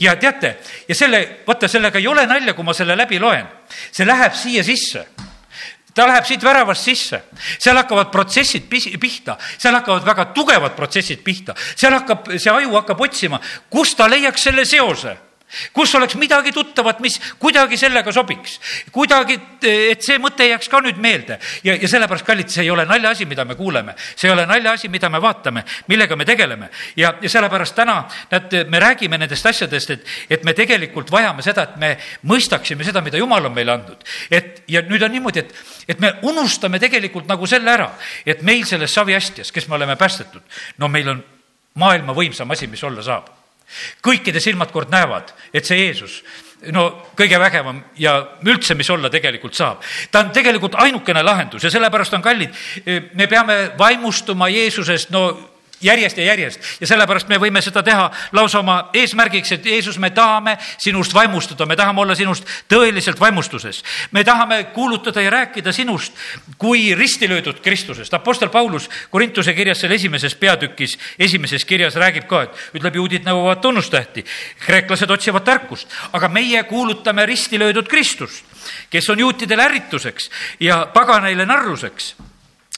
[0.00, 0.56] ja teate,
[0.88, 3.46] ja selle, vaata, sellega ei ole nalja, kui ma selle läbi loen.
[3.90, 5.06] see läheb siia sisse
[5.94, 7.20] ta läheb siit väravast sisse,
[7.58, 13.00] seal hakkavad protsessid pihta, seal hakkavad väga tugevad protsessid pihta, seal hakkab, see aju hakkab
[13.06, 15.16] otsima, kust ta leiaks selle seose
[15.72, 18.58] kus oleks midagi tuttavat, mis kuidagi sellega sobiks.
[18.92, 22.84] kuidagi, et see mõte jääks ka nüüd meelde ja, ja sellepärast, kallid, see ei ole
[22.88, 23.94] naljaasi, mida me kuuleme.
[24.16, 26.70] see ei ole naljaasi, mida me vaatame, millega me tegeleme.
[26.96, 31.68] ja, ja sellepärast täna, näed, me räägime nendest asjadest, et, et me tegelikult vajame seda,
[31.68, 31.92] et me
[32.30, 34.04] mõistaksime seda, mida Jumal on meile andnud.
[34.30, 35.54] et ja nüüd on niimoodi, et,
[35.88, 37.92] et me unustame tegelikult nagu selle ära,
[38.26, 40.42] et meil selles saviastjas, kes me oleme päästetud,
[40.78, 41.24] no meil on
[41.74, 43.43] maailma võimsam asi, mis olla saab
[44.04, 46.20] kõikide silmad kord näevad, et see Jeesus,
[46.72, 49.82] no kõige vägevam ja üldse, mis olla tegelikult saab.
[50.10, 52.54] ta on tegelikult ainukene lahendus ja sellepärast on kallid,
[53.14, 55.53] me peame vaimustuma Jeesusest, no
[55.84, 60.10] järjest ja järjest ja sellepärast me võime seda teha lausa oma eesmärgiks, et Jeesus, me
[60.10, 63.82] tahame sinust vaimustuda, me tahame olla sinust tõeliselt vaimustuses.
[64.12, 66.12] me tahame kuulutada ja rääkida sinust
[66.58, 68.14] kui risti löödud Kristusest.
[68.14, 73.60] Apostel Paulus Korintuse kirjas seal esimeses peatükis, esimeses kirjas räägib ka, et ütleb, juudid nõuavad
[73.62, 74.24] tunnustähti,
[74.66, 78.44] kreeklased otsivad tarkust, aga meie kuulutame risti löödud Kristust,
[78.90, 82.14] kes on juutidele ärrituseks ja paganaile narruseks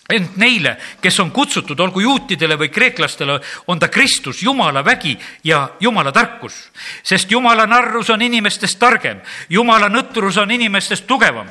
[0.09, 5.69] ent neile, kes on kutsutud, olgu juutidele või kreeklastele, on ta Kristus, Jumala vägi ja
[5.81, 6.71] Jumala tarkus.
[7.03, 11.49] sest Jumala narrus on inimestest targem, Jumala nõtrus on inimestest tugevam.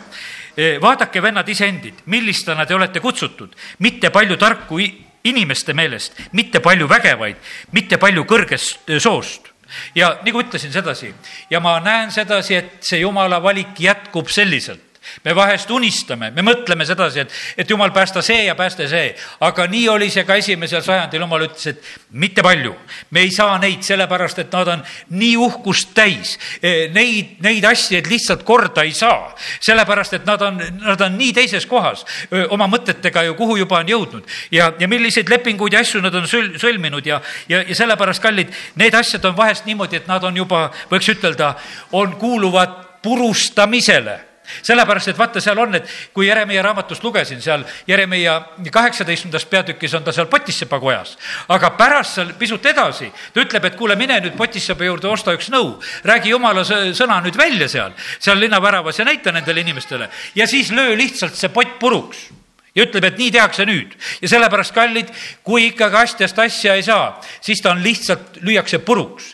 [0.57, 4.79] E, vaadake, vennad, iseendid, millistena te olete kutsutud, mitte palju tarku
[5.23, 7.35] inimeste meelest, mitte palju vägevaid,
[7.71, 9.51] mitte palju kõrgest e, soost
[9.95, 11.09] ja nagu ütlesin sedasi
[11.49, 14.84] ja ma näen sedasi, et see jumala valik jätkub selliselt
[15.23, 19.13] me vahest unistame, me mõtleme sedasi, et, et jumal, päästa see ja päästa see.
[19.45, 22.75] aga nii oli see ka esimesel sajandil, jumal ütles, et mitte palju.
[23.11, 26.37] me ei saa neid, sellepärast et nad on nii uhkust täis.
[26.61, 29.33] E, neid, neid asju, et lihtsalt korda ei saa.
[29.59, 32.05] sellepärast, et nad on, nad on nii teises kohas
[32.49, 34.23] oma mõtetega ju, kuhu juba on jõudnud.
[34.51, 38.53] ja, ja milliseid lepinguid ja asju nad on sõl-, sõlminud ja, ja, ja sellepärast, kallid,
[38.75, 41.55] need asjad on vahest niimoodi, et nad on juba, võiks ütelda,
[41.91, 44.19] on, kuuluvad purustamisele
[44.61, 50.03] sellepärast, et vaata, seal on, et kui Jeremiah raamatust lugesin, seal Jeremiah kaheksateistkümnendas peatükis on
[50.03, 51.17] ta seal Potissepa kojas.
[51.49, 55.49] aga pärast seal pisut edasi, ta ütleb, et kuule, mine nüüd Potissepa juurde, osta üks
[55.53, 55.75] nõu.
[56.03, 60.97] räägi jumala sõna nüüd välja seal, seal linnaväravas ja näita nendele inimestele ja siis löö
[60.97, 62.29] lihtsalt see pott puruks
[62.75, 63.93] ja ütleb, et nii tehakse nüüd.
[64.21, 65.11] ja sellepärast, kallid,
[65.43, 69.31] kui ikkagi asjast asja ei saa, siis ta on lihtsalt, lüüakse puruks.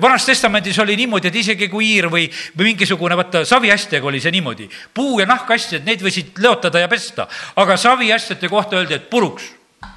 [0.00, 4.34] vanas testamendis oli niimoodi, et isegi kui hiir või, või mingisugune, vaata, saviastjaga oli see
[4.36, 4.68] niimoodi.
[4.94, 9.44] puu- ja nahkasjad, neid võisid leotada ja pesta, aga saviastjate kohta öeldi, et puruks,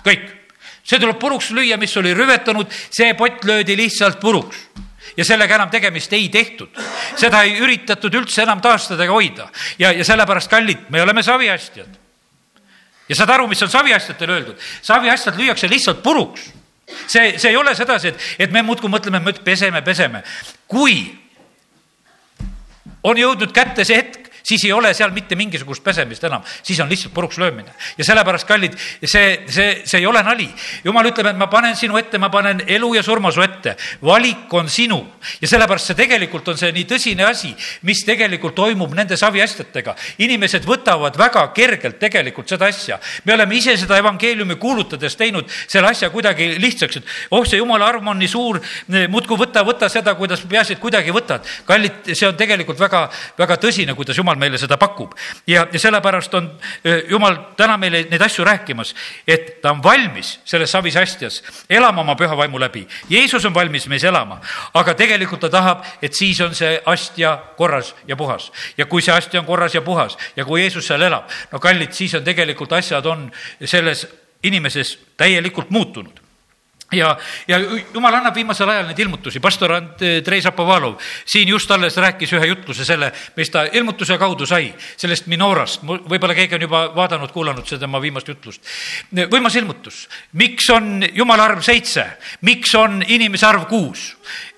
[0.06, 0.30] kõik.
[0.84, 4.69] see tuleb puruks lüüa, mis oli rüvetanud, see pott löödi lihtsalt puruks
[5.17, 6.69] ja sellega enam tegemist ei tehtud.
[7.15, 9.49] seda ei üritatud üldse enam taastada ega hoida
[9.80, 12.03] ja, ja sellepärast, kallid, me oleme saviastjad
[13.10, 14.70] ja saad aru, mis on saviasjatele öeldud?
[14.82, 16.52] saviasjad lüüakse lihtsalt puruks.
[17.08, 20.24] see, see ei ole sedasi, et, et me muudkui mõtleme, et me peseme, peseme.
[20.68, 21.24] kui
[23.04, 24.12] on jõudnud kätte see hetk,
[24.43, 27.71] siis ei ole seal mitte mingisugust pesemist enam, siis on lihtsalt puruks löömine.
[27.97, 30.49] ja sellepärast, kallid, see, see, see ei ole nali.
[30.84, 33.75] jumal ütleb, et ma panen sinu ette, ma panen elu ja surma su ette.
[34.03, 34.99] valik on sinu
[35.41, 39.95] ja sellepärast see tegelikult on see nii tõsine asi, mis tegelikult toimub nende saviasjatega.
[40.17, 42.99] inimesed võtavad väga kergelt tegelikult seda asja.
[43.25, 47.88] me oleme ise seda evangeeliumi kuulutades teinud selle asja kuidagi lihtsaks, et oh, see jumala
[47.88, 48.60] arm on nii suur,
[49.10, 51.45] muudkui võta, võta seda, kuidas peaasi, et kuidagi võtad.
[51.67, 53.06] kallid, see on tegelikult väga,
[53.39, 55.13] väga tõsine, kuidas jumal jumal meile seda pakub.
[55.48, 56.50] ja, ja sellepärast on
[57.10, 58.93] jumal täna meile neid asju rääkimas,
[59.28, 62.88] et ta on valmis selles savis astjas elama oma püha vaimu läbi.
[63.10, 64.39] Jeesus on valmis meis elama,
[64.74, 68.52] aga tegelikult ta tahab, et siis on see astja korras ja puhas.
[68.78, 71.93] ja kui see astja on korras ja puhas ja kui Jeesus seal elab, no kallid,
[71.93, 73.32] siis on tegelikult asjad on
[73.65, 74.08] selles
[74.43, 76.22] inimeses täielikult muutunud
[76.91, 77.17] ja,
[77.48, 77.60] ja
[77.93, 82.86] jumal annab viimasel ajal neid ilmutusi, pastor Andrei Zapovalov siin just alles rääkis ühe jutluse
[82.86, 87.86] selle, mis ta ilmutuse kaudu sai, sellest minorast, võib-olla keegi on juba vaadanud, kuulanud seda
[87.86, 88.62] tema viimast jutlust.
[89.32, 92.06] võimas ilmutus, miks on jumala arv seitse,
[92.41, 94.13] miks on inimese arv kuus?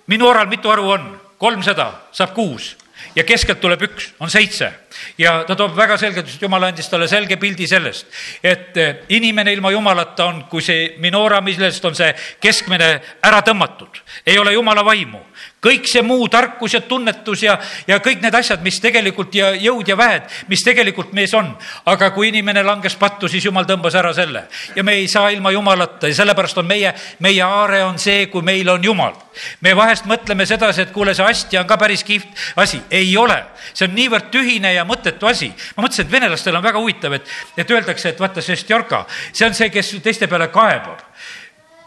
[0.07, 1.13] minoral mitu arvu on?
[1.37, 2.75] kolmsada saab kuus
[3.15, 4.71] ja keskelt tuleb üks, on seitse.
[5.17, 8.07] Ja ta toob väga selgelt, sest jumal andis talle selge pildi sellest,
[8.43, 12.11] et eh, inimene ilma jumalata on, kui see minoora, millest on see
[12.43, 12.91] keskmine
[13.23, 15.21] ära tõmmatud, ei ole jumala vaimu
[15.65, 19.87] kõik see muu tarkus ja tunnetus ja, ja kõik need asjad, mis tegelikult ja jõud
[19.89, 21.53] ja väed, mis tegelikult mees on.
[21.85, 25.51] aga kui inimene langes pattu, siis jumal tõmbas ära selle ja me ei saa ilma
[25.51, 29.15] jumalata ja sellepärast on meie, meie aare on see, kui meil on jumal.
[29.61, 33.37] me vahest mõtleme sedasi, et kuule, see astja on ka päris kihvt asi, ei ole,
[33.73, 35.51] see on niivõrd tühine ja mõttetu asi.
[35.75, 39.47] ma mõtlesin, et venelastel on väga huvitav, et, et öeldakse, et vaata, see stjorka, see
[39.47, 41.03] on see, kes teiste peale kaebab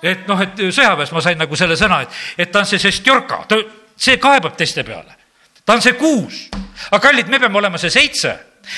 [0.02, 3.44] et noh, et sõjaväes ma sain nagu selle sõna, et, et ta on see sestjorka,
[3.48, 3.60] ta
[3.96, 5.16] see kaebab teiste peale.
[5.64, 6.48] ta on see kuus.
[6.90, 8.36] aga kallid, me peame olema see seitse,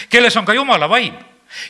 [0.08, 1.14] kelles on ka jumala vaim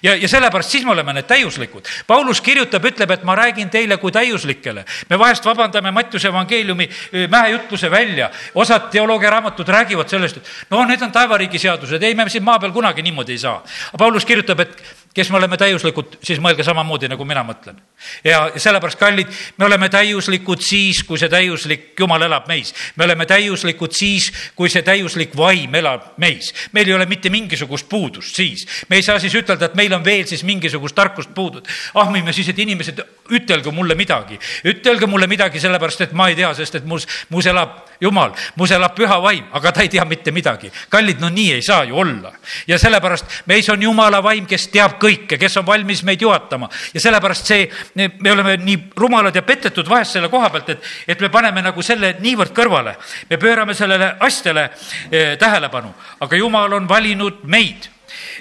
[0.03, 1.89] ja, ja sellepärast siis me oleme need täiuslikud.
[2.07, 4.85] Paulus kirjutab, ütleb, et ma räägin teile kui täiuslikele.
[5.09, 6.89] me vahest vabandame Mattiuse evangeeliumi
[7.29, 12.45] mäejutluse välja, osad teoloogiaraamatud räägivad sellest, et no need on taevariigi seadused, ei, me siin
[12.45, 13.63] maa peal kunagi niimoodi ei saa.
[13.99, 14.83] Paulus kirjutab, et
[15.15, 17.81] kes me oleme täiuslikud, siis mõelge samamoodi, nagu mina mõtlen.
[18.25, 19.27] ja sellepärast, kallid,
[19.59, 22.75] me oleme täiuslikud siis, kui see täiuslik Jumal elab meis.
[22.97, 26.55] me oleme täiuslikud siis, kui see täiuslik vaim elab meis.
[26.73, 28.67] meil ei ole mitte mingisugust puudust siis.
[28.89, 31.67] me ei saa siis ütelda, et meil on veel siis mingisugust tarkust puudud.
[31.95, 34.39] ahmime siis, et inimesed, ütelge mulle midagi.
[34.65, 38.71] ütelge mulle midagi, sellepärast et ma ei tea, sest et mus, mus elab Jumal, mus
[38.71, 40.71] elab püha vaim, aga ta ei tea mitte midagi.
[40.89, 42.33] kallid, no nii ei saa ju olla.
[42.67, 47.01] ja sellepärast meis on Jumala vaim, kes teab kõike, kes on valmis meid juhatama ja
[47.01, 51.31] sellepärast see, me oleme nii rumalad ja petetud vahest selle koha pealt, et, et me
[51.33, 52.97] paneme nagu selle niivõrd kõrvale.
[53.31, 54.71] me pöörame sellele asjale
[55.11, 57.89] eh, tähelepanu, aga Jumal on valinud meid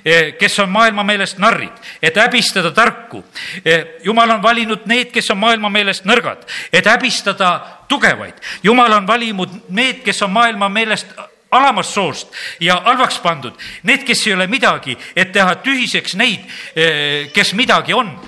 [0.06, 3.24] eh, kes on maailma meelest narrid, et häbistada tarku.
[3.66, 8.34] Eh, jumal on valinud need, kes on maailma meelest nõrgad, et häbistada tugevaid.
[8.64, 11.08] jumal on valinud need, kes on maailma meelest
[11.52, 17.32] alamast soost ja halvaks pandud, need, kes ei ole midagi, et teha tühiseks neid, eh,
[17.34, 18.20] kes midagi on.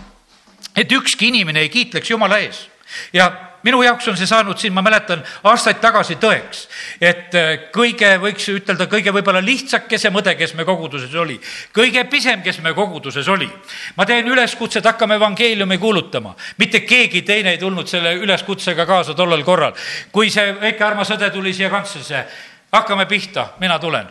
[0.76, 2.70] et ükski inimene ei kiitleks Jumala ees
[3.14, 6.64] ja minu jaoks on see saanud siin, ma mäletan, aastaid tagasi tõeks,
[7.02, 11.38] et äh, kõige, võiks ütelda, kõige võib-olla lihtsakese mõde, kes me koguduses oli,
[11.76, 13.50] kõige pisem, kes me koguduses oli.
[13.98, 16.36] ma teen üleskutse, et hakkame evangeeliumi kuulutama.
[16.58, 19.74] mitte keegi teine ei tulnud selle üleskutsega kaasa tollel korral.
[20.12, 22.26] kui see väike armas õde tuli siia kantslisse,
[22.72, 24.08] hakkame pihta, mina tulen.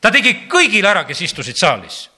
[0.00, 2.08] ta tegi kõigile ära, kes istusid saalis.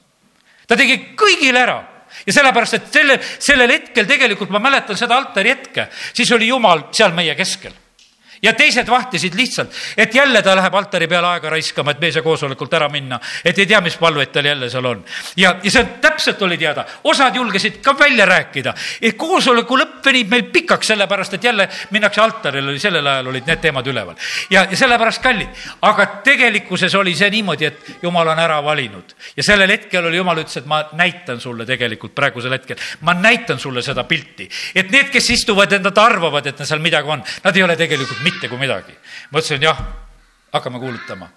[0.67, 1.79] ta tegi kõigile ära
[2.27, 6.89] ja sellepärast, et selle, sellel hetkel tegelikult ma mäletan seda altari hetke, siis oli Jumal
[6.93, 7.73] seal meie keskel
[8.43, 12.13] ja teised vahtisid lihtsalt, et jälle ta läheb altari peale aega raiskama, et me ei
[12.13, 15.05] saa koosolekult ära minna, et ei tea, mis palveid tal jälle seal on.
[15.37, 18.75] ja, ja see täpselt oli teada, osad julgesid ka välja rääkida,
[19.17, 23.87] koosoleku lõpp venib meil pikaks, sellepärast et jälle minnakse altarile, sellel ajal olid need teemad
[23.87, 24.17] üleval.
[24.51, 29.15] ja, ja sellepärast kallid, aga tegelikkuses oli see niimoodi, et jumal on ära valinud.
[29.37, 33.59] Ja sellel hetkel oli jumal ütles, et ma näitan sulle tegelikult praegusel hetkel, ma näitan
[33.59, 37.57] sulle seda pilti, et need, kes istuvad ja nad arvavad, et seal midagi on, nad
[37.57, 38.95] ei ole tegelikult mitte kui midagi.
[39.31, 39.83] ma ütlesin jah,
[40.53, 41.29] hakkame kuulutama,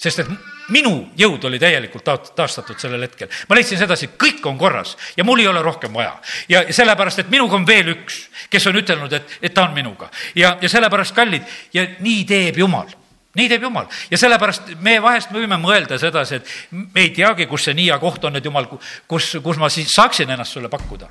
[0.00, 0.28] sest et
[0.72, 3.28] minu jõud oli täielikult taastatud sellel hetkel.
[3.48, 6.14] ma leidsin sedasi, kõik on korras ja mul ei ole rohkem vaja.
[6.48, 10.10] ja sellepärast, et minuga on veel üks, kes on ütelnud, et, et ta on minuga
[10.34, 12.88] ja, ja sellepärast kallid ja nii teeb Jumal
[13.34, 17.68] nii teeb Jumal ja sellepärast me vahest võime mõelda sedasi, et me ei teagi, kus
[17.68, 18.66] see nii hea koht on, et Jumal,
[19.10, 21.10] kus, kus ma siis saaksin ennast sulle pakkuda.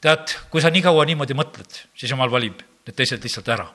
[0.00, 3.66] tead, kui sa nii kaua niimoodi mõtled, siis Jumal valib need teised lihtsalt ära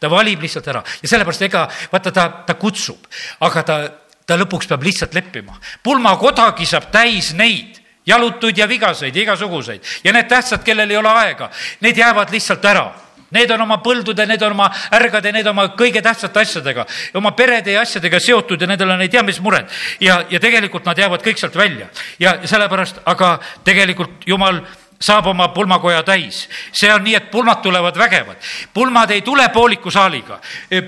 [0.00, 3.06] ta valib lihtsalt ära ja sellepärast ega vaata, ta, ta kutsub,
[3.40, 3.78] aga ta,
[4.26, 5.58] ta lõpuks peab lihtsalt leppima.
[5.82, 11.50] pulmakodagi saab täis neid jalutuid ja vigaseid, igasuguseid ja need tähtsad, kellel ei ole aega,
[11.80, 12.88] need jäävad lihtsalt ära
[13.30, 14.66] Need on oma põldude, need on oma
[14.96, 16.84] ärgade, need oma kõige tähtsate asjadega,
[17.18, 19.70] oma perede ja asjadega seotud ja nendel on ei tea mis mured.
[20.00, 21.86] ja, ja tegelikult nad jäävad kõik sealt välja
[22.18, 24.64] ja sellepärast, aga tegelikult jumal
[25.00, 26.48] saab oma pulmakoja täis.
[26.72, 28.36] see on nii, et pulmad tulevad vägevad.
[28.74, 30.40] pulmad ei tule pooliku saaliga.
[30.70, 30.82] E,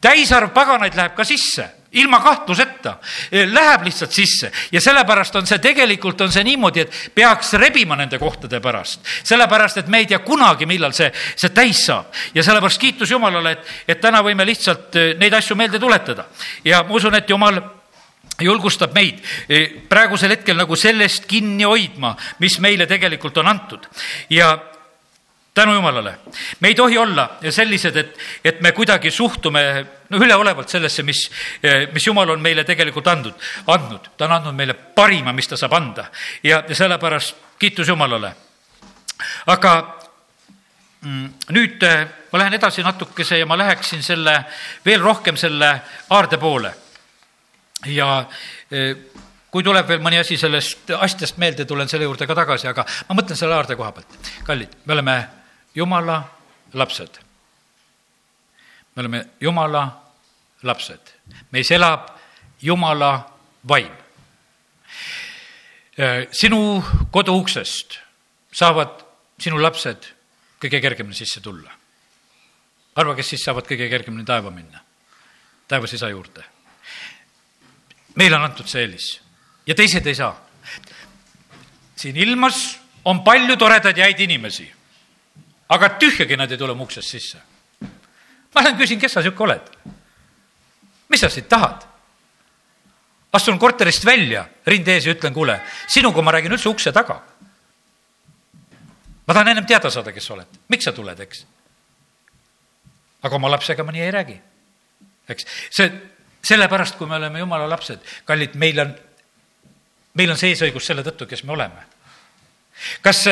[0.00, 2.98] täisarv paganaid läheb ka sisse ilma kahtluseta,
[3.32, 7.96] e, läheb lihtsalt sisse ja sellepärast on see tegelikult on see niimoodi, et peaks rebima
[7.96, 9.00] nende kohtade pärast.
[9.24, 13.56] sellepärast, et me ei tea kunagi, millal see, see täis saab ja sellepärast kiitus Jumalale,
[13.56, 16.28] et, et täna võime lihtsalt e, neid asju meelde tuletada
[16.64, 17.60] ja ma usun, et Jumal
[18.42, 23.88] julgustab meid eh, praegusel hetkel nagu sellest kinni hoidma, mis meile tegelikult on antud.
[24.30, 24.52] Ja
[25.54, 26.18] tänu jumalale,
[26.60, 29.62] me ei tohi olla sellised, et, et me kuidagi suhtume
[30.08, 31.24] no üleolevalt sellesse, mis,
[31.62, 33.34] eh, mis jumal on meile tegelikult andnud,
[33.66, 36.06] andnud, ta on andnud meile parima, mis ta saab anda.
[36.42, 38.34] Ja, ja sellepärast kiitus Jumalale.
[39.46, 39.72] aga
[41.02, 44.44] mm, nüüd eh, ma lähen edasi natukese ja ma läheksin selle
[44.86, 46.70] veel rohkem selle aarde poole
[47.86, 48.28] ja
[48.70, 48.94] e,
[49.50, 53.16] kui tuleb veel mõni asi sellest asjast meelde, tulen selle juurde ka tagasi, aga ma
[53.18, 54.18] mõtlen selle aarde koha pealt.
[54.46, 55.16] kallid, me oleme
[55.74, 56.18] Jumala
[56.74, 57.18] lapsed.
[58.96, 59.86] me oleme Jumala
[60.62, 61.14] lapsed,
[61.52, 62.10] meis elab
[62.62, 63.12] Jumala
[63.68, 63.92] vaim.
[65.98, 67.98] E, sinu koduuksest
[68.52, 69.04] saavad
[69.38, 70.14] sinu lapsed
[70.58, 71.70] kõige kergemini sisse tulla.
[72.98, 74.82] arva, kes siis saavad kõige kergemini taeva minna?
[75.68, 76.57] taevas isa juurde
[78.18, 79.08] meile on antud see eelis
[79.66, 80.34] ja teised ei saa.
[81.96, 84.66] siin ilmas on palju toredaid ja häid inimesi,
[85.68, 87.38] aga tühjagi nad ei tule mu uksest sisse.
[88.54, 89.70] ma lähen küsin, kes sa sihuke oled?
[91.08, 91.86] mis sa siit tahad?
[93.32, 97.20] astun korterist välja, rinde ees ja ütlen, kuule, sinuga ma räägin üldse ukse taga.
[99.26, 101.44] ma tahan ennem teada saada, kes sa oled, miks sa tuled, eks.
[103.22, 104.38] aga oma lapsega ma nii ei räägi,
[105.28, 105.46] eks.
[105.70, 105.92] see,
[106.48, 108.92] sellepärast, kui me oleme jumala lapsed, kallid, meil on,
[110.18, 111.84] meil on see eesõigus selle tõttu, kes me oleme.
[113.02, 113.24] Kas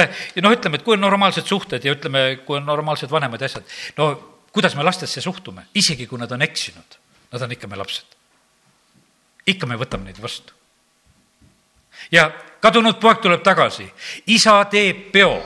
[0.43, 3.77] noh, ütleme, et kui on normaalsed suhted ja ütleme, kui on normaalsed vanemad ja asjad,
[3.99, 4.11] no
[4.53, 6.99] kuidas me lastesse suhtume, isegi kui nad on eksinud,
[7.33, 8.17] nad on ikka me lapsed.
[9.47, 10.53] ikka me võtame neid vastu.
[12.11, 13.87] ja kadunud poeg tuleb tagasi,
[14.27, 15.39] isa teeb peo,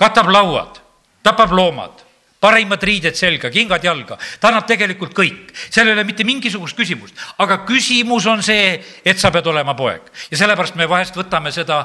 [0.00, 0.80] katab lauad,
[1.22, 2.09] tapab loomad
[2.40, 7.16] parimad riided selga, kingad jalga, ta annab tegelikult kõik, seal ei ole mitte mingisugust küsimust,
[7.42, 10.08] aga küsimus on see, et sa pead olema poeg.
[10.32, 11.82] Ja sellepärast me vahest võtame seda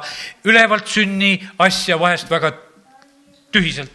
[0.47, 2.53] ülevalt sünni asja vahest väga
[3.51, 3.91] tühiselt.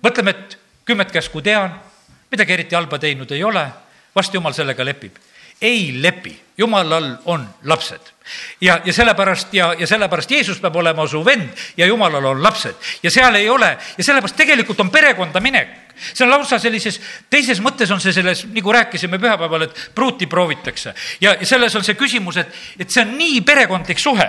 [0.00, 0.56] mõtleme, et
[0.88, 1.74] kümmet käsku tean,
[2.32, 3.66] midagi eriti halba teinud ei ole,
[4.16, 5.18] vast jumal sellega lepib.
[5.60, 8.00] Ei lepi, jumalal on lapsed
[8.60, 12.74] ja, ja sellepärast ja, ja sellepärast Jeesus peab olema su vend ja jumalal on lapsed
[13.02, 15.68] ja seal ei ole ja sellepärast tegelikult on perekonda minek.
[16.14, 17.00] see on lausa sellises,
[17.30, 21.84] teises mõttes on see selles, nagu rääkisime pühapäeval, et pruuti proovitakse ja, ja selles on
[21.84, 24.28] see küsimus, et, et see on nii perekondlik suhe.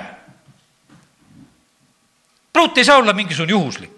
[2.53, 3.91] pruut ei saa olla mingisugune juhuslik,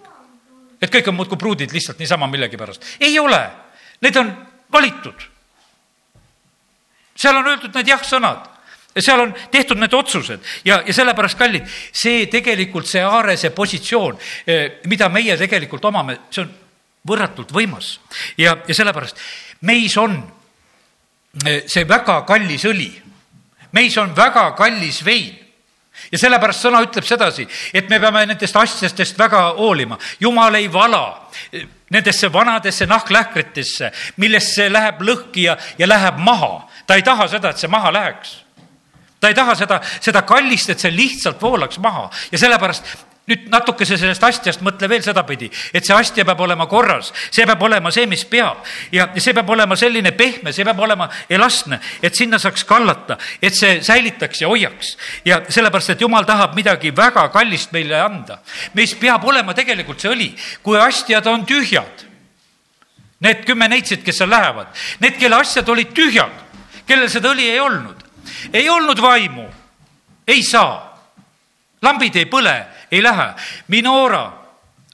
[0.82, 2.96] et kõik on muudkui pruudid lihtsalt niisama millegipärast.
[3.00, 3.42] ei ole,
[4.00, 4.34] need on
[4.72, 5.33] valitud.
[7.16, 8.50] Seal on öeldud need jah-sõnad
[9.02, 14.80] seal on tehtud need otsused ja, ja sellepärast, kallid, see tegelikult, see Aarese positsioon, eh,
[14.90, 16.52] mida meie tegelikult omame, see on
[17.08, 17.98] võrratult võimas.
[18.38, 19.18] ja, ja sellepärast
[19.66, 20.16] meis on
[21.44, 22.90] eh, see väga kallis õli,
[23.72, 25.34] meis on väga kallis vein
[26.12, 29.98] ja sellepärast sõna ütleb sedasi, et me peame nendest asjadest väga hoolima.
[30.20, 31.04] jumal ei vala
[31.52, 33.90] eh, nendesse vanadesse nahklähkritesse,
[34.22, 36.68] millesse läheb lõhki ja, ja läheb maha.
[36.86, 38.40] ta ei taha seda, et see maha läheks
[39.24, 43.96] ta ei taha seda, seda kallist, et see lihtsalt voolaks maha ja sellepärast nüüd natukese
[43.96, 48.04] sellest astjast mõtle veel sedapidi, et see astja peab olema korras, see peab olema see,
[48.10, 48.60] mis peab
[48.92, 53.56] ja see peab olema selline pehme, see peab olema elastne, et sinna saaks kallata, et
[53.56, 54.96] see säilitaks ja hoiaks.
[55.24, 58.38] ja sellepärast, et jumal tahab midagi väga kallist meile anda.
[58.74, 60.30] meis peab olema tegelikult see õli,
[60.62, 62.04] kui astjad on tühjad.
[63.24, 64.68] Need kümme neitsit, kes seal lähevad,
[65.00, 66.32] need, kelle asjad olid tühjad,
[66.84, 68.02] kellel seda õli ei olnud,
[68.52, 69.46] ei olnud vaimu,
[70.28, 70.92] ei saa.
[71.84, 72.52] lambid ei põle,
[72.90, 73.28] ei lähe.
[73.68, 74.32] Minora,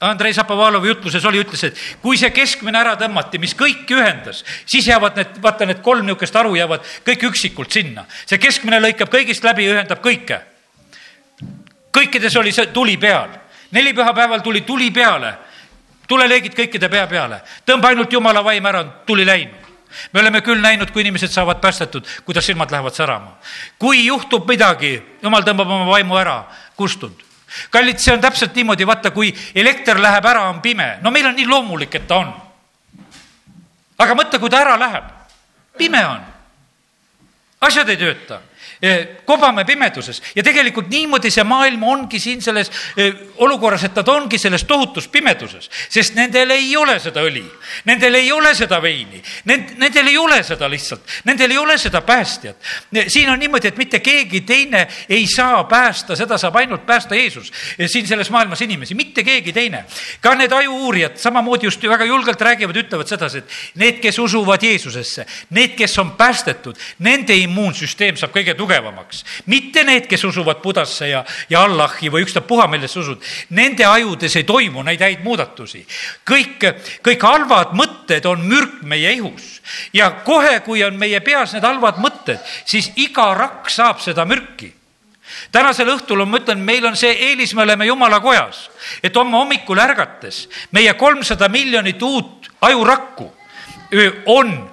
[0.01, 4.87] Andrei Zapovalovi jutluses oli, ütles, et kui see keskmine ära tõmmati, mis kõiki ühendas, siis
[4.89, 8.05] jäävad need, vaata need kolm niisugust haru jäävad kõik üksikult sinna.
[8.25, 10.41] see keskmine lõikab kõigist läbi ja ühendab kõike.
[11.93, 13.29] kõikides oli see tuli peal.
[13.71, 15.37] nelipühapäeval tuli tuli peale
[16.07, 19.69] tuleleegid kõikide pea peale, tõmba ainult jumala vaim ära, tuli läinud
[20.13, 23.37] me oleme küll näinud, kui inimesed saavad päästetud, kuidas silmad lähevad särama.
[23.79, 26.43] kui juhtub midagi, jumal tõmbab oma vaimu ära,
[26.75, 27.30] kustunud.
[27.69, 31.35] Kallid, see on täpselt niimoodi, vaata, kui elekter läheb ära, on pime, no meil on
[31.35, 32.31] nii loomulik, et ta on.
[33.97, 35.09] aga mõtle, kui ta ära läheb,
[35.77, 36.23] pime on.
[37.61, 38.41] asjad ei tööta
[39.25, 40.21] kobame pimeduses.
[40.35, 42.71] Ja tegelikult niimoodi see maailm ongi siin selles
[43.37, 47.43] olukorras, et nad ongi selles tohutus pimeduses, sest nendel ei ole seda õli,
[47.85, 52.01] nendel ei ole seda veini, nend-, nendel ei ole seda lihtsalt, nendel ei ole seda
[52.01, 52.57] päästjat.
[53.07, 57.53] siin on niimoodi, et mitte keegi teine ei saa päästa, seda saab ainult päästa Jeesus
[57.85, 59.85] siin selles maailmas inimesi, mitte keegi teine.
[60.21, 65.25] ka need ajuuurijad samamoodi just väga julgelt räägivad, ütlevad sedasi, et need, kes usuvad Jeesusesse,
[65.49, 69.25] need, kes on päästetud, nende immuunsüsteem saab kõige tugevam tugevamaks.
[69.45, 73.21] mitte need, kes usuvad Budasse ja, ja Allahi või ükstapuha, millesse usud.
[73.49, 75.85] Nende ajudes ei toimu neid häid muudatusi.
[76.25, 76.63] kõik,
[77.03, 79.61] kõik halvad mõtted on mürk meie ihus
[79.93, 84.73] ja kohe, kui on meie peas need halvad mõtted, siis iga rakk saab seda mürki
[85.51, 88.69] tänasel õhtul on, ma ütlen, meil on see eelis, me oleme jumala kojas,
[89.03, 93.31] et homme hommikul ärgates meie kolmsada miljonit uut ajurakku
[94.25, 94.70] on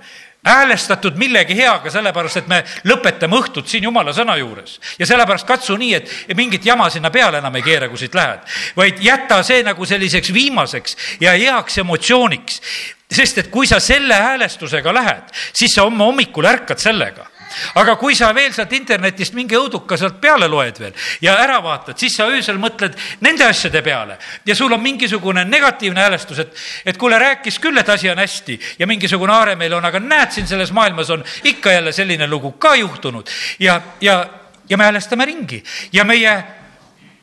[0.48, 4.78] häälestatud millegi heaga, sellepärast et me lõpetame õhtut siin jumala sõna juures.
[4.98, 8.44] ja sellepärast katsu nii, et mingit jama sinna peale enam ei keera, kui siit lähed,
[8.76, 12.60] vaid jäta see nagu selliseks viimaseks ja heaks emotsiooniks.
[13.08, 17.26] sest et kui sa selle häälestusega lähed, siis sa homme hommikul ärkad sellega
[17.74, 20.94] aga kui sa veel sealt internetist mingi õuduka sealt peale loed veel
[21.24, 26.00] ja ära vaatad, siis sa öösel mõtled nende asjade peale ja sul on mingisugune negatiivne
[26.00, 26.54] häälestus, et,
[26.86, 30.32] et kuule, rääkis küll, et asi on hästi ja mingisugune aare meil on, aga näed,
[30.34, 33.28] siin selles maailmas on ikka jälle selline lugu ka juhtunud.
[33.58, 34.26] Ja, ja,
[34.68, 36.44] ja me häälestame ringi ja meie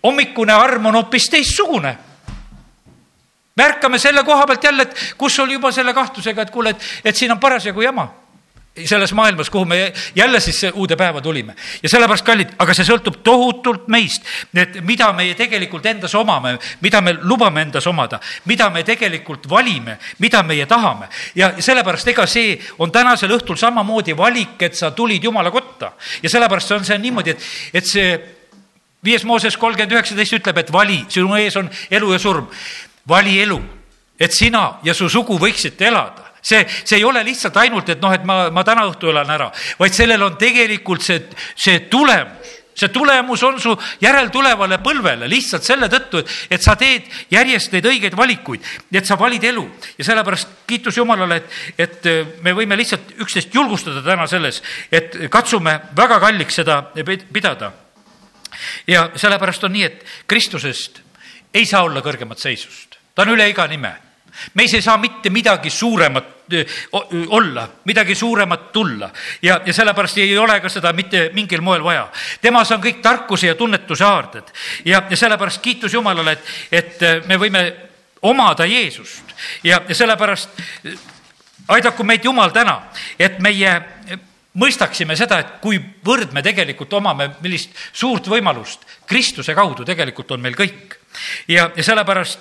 [0.04, 1.98] hommikune arm on hoopis teistsugune.
[3.56, 6.88] Me ärkame selle koha pealt jälle, et kus oli juba selle kahtlusega, et kuule, et,
[7.06, 8.10] et siin on parasjagu jama
[8.84, 11.56] selles maailmas, kuhu me jälle siis uude päeva tulime.
[11.84, 17.02] ja sellepärast, kallid, aga see sõltub tohutult meist, et mida meie tegelikult endas omame, mida
[17.02, 21.08] me lubame endas omada, mida me tegelikult valime, mida meie tahame.
[21.36, 25.94] ja sellepärast, ega see on tänasel õhtul samamoodi valik, et sa tulid Jumala kotta.
[26.24, 28.20] ja sellepärast on see niimoodi, et, et see
[29.04, 32.52] viies Mooses kolmkümmend üheksateist ütleb, et vali, sinu ees on elu ja surm.
[33.08, 33.62] vali elu,
[34.20, 38.14] et sina ja su sugu võiksite elada see, see ei ole lihtsalt ainult, et noh,
[38.14, 41.24] et ma, ma täna õhtu elan ära, vaid sellel on tegelikult see,
[41.56, 43.72] see tulemus see tulemus on su
[44.04, 49.16] järeltulevale põlvele lihtsalt selle tõttu, et, et sa teed järjest neid õigeid valikuid, et sa
[49.20, 49.64] valid elu.
[49.96, 52.10] Ja sellepärast kiitus Jumalale, et, et
[52.44, 54.60] me võime lihtsalt üksteist julgustada täna selles,
[54.92, 56.82] et katsume väga kalliks seda
[57.32, 57.72] pidada.
[58.88, 61.00] ja sellepärast on nii, et Kristusest
[61.56, 63.96] ei saa olla kõrgemat seisust, ta on üle iga nime
[64.54, 66.34] meis ei saa mitte midagi suuremat
[67.28, 69.10] olla, midagi suuremat tulla
[69.42, 72.08] ja, ja sellepärast ei ole ka seda mitte mingil moel vaja.
[72.42, 74.54] temas on kõik tarkuse ja tunnetuse haarded
[74.86, 77.66] ja, ja sellepärast kiitus Jumalale, et, et me võime
[78.22, 80.50] omada Jeesust ja, ja sellepärast
[81.68, 82.80] aidaku meid Jumal täna,
[83.20, 83.74] et meie
[84.56, 90.56] mõistaksime seda, et kuivõrd me tegelikult omame, millist suurt võimalust Kristuse kaudu tegelikult on meil
[90.56, 91.00] kõik.
[91.48, 92.40] ja, ja sellepärast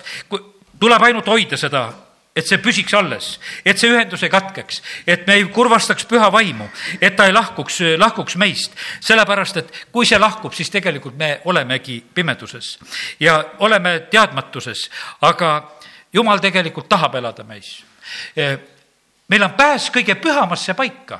[0.85, 1.87] tuleb ainult hoida seda,
[2.35, 3.29] et see püsiks alles,
[3.65, 6.67] et see ühendus ei katkeks, et me ei kurvastaks püha vaimu,
[6.99, 8.75] et ta ei lahkuks, lahkuks meist.
[8.99, 12.75] sellepärast, et kui see lahkub, siis tegelikult me olemegi pimeduses
[13.19, 14.89] ja oleme teadmatuses,
[15.21, 15.55] aga
[16.13, 17.83] jumal tegelikult tahab elada meis.
[19.27, 21.19] meil on pääs kõige pühamasse paika.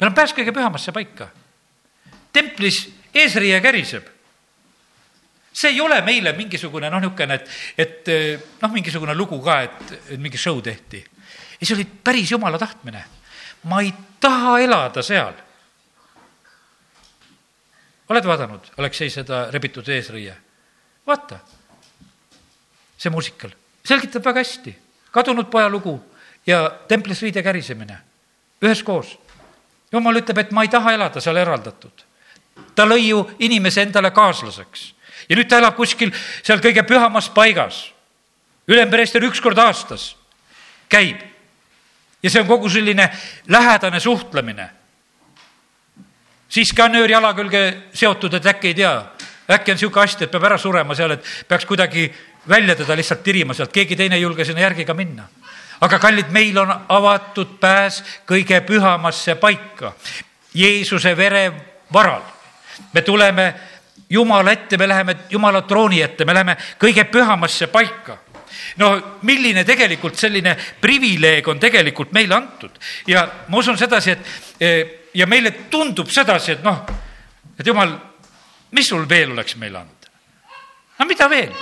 [0.00, 1.28] meil on pääs kõige pühamasse paika.
[2.32, 4.13] templis eesriie käriseb
[5.54, 7.48] see ei ole meile mingisugune noh, niisugune, et,
[7.78, 8.12] et
[8.62, 11.04] noh, mingisugune lugu ka, et, et mingi show tehti.
[11.60, 13.04] ei, see oli päris jumala tahtmine.
[13.70, 15.34] ma ei taha elada seal.
[18.08, 20.34] oled vaadanud, Aleksei, seda rebitud eesriie?
[21.06, 21.38] vaata,
[22.98, 24.74] see muusikal selgitab väga hästi
[25.10, 26.00] kadunud poja lugu
[26.46, 27.98] ja templis riide kärisemine
[28.62, 29.18] üheskoos.
[29.92, 32.04] jumal ütleb, et ma ei taha elada seal eraldatud.
[32.74, 34.94] ta lõi ju inimese endale kaaslaseks
[35.28, 36.12] ja nüüd ta elab kuskil
[36.42, 37.92] seal kõige pühamas paigas.
[38.68, 40.16] ülempreester üks kord aastas
[40.88, 41.20] käib.
[42.22, 43.10] ja see on kogu selline
[43.48, 44.70] lähedane suhtlemine.
[46.48, 49.04] siis ka nöör jala külge seotud, et äkki ei tea,
[49.50, 52.12] äkki on niisugune ast, et peab ära surema seal, et peaks kuidagi
[52.48, 55.28] välja teda lihtsalt tirima sealt, keegi teine ei julge sinna järgi ka minna
[55.80, 59.92] aga kallid, meil on avatud pääs kõige pühamasse paika,
[60.54, 61.50] Jeesuse vere
[61.92, 62.22] varal.
[62.92, 63.54] me tuleme
[64.10, 68.18] Jumala ette, me läheme Jumala trooni ette, me läheme kõige pühamasse paika
[68.76, 72.78] no milline tegelikult selline privileeg on tegelikult meile antud
[73.10, 74.70] ja ma usun sedasi, et e,
[75.14, 76.82] ja meile tundub sedasi, et noh,
[77.58, 77.94] et jumal,
[78.74, 80.12] mis sul veel oleks meile anda?
[80.98, 81.52] no mida veel?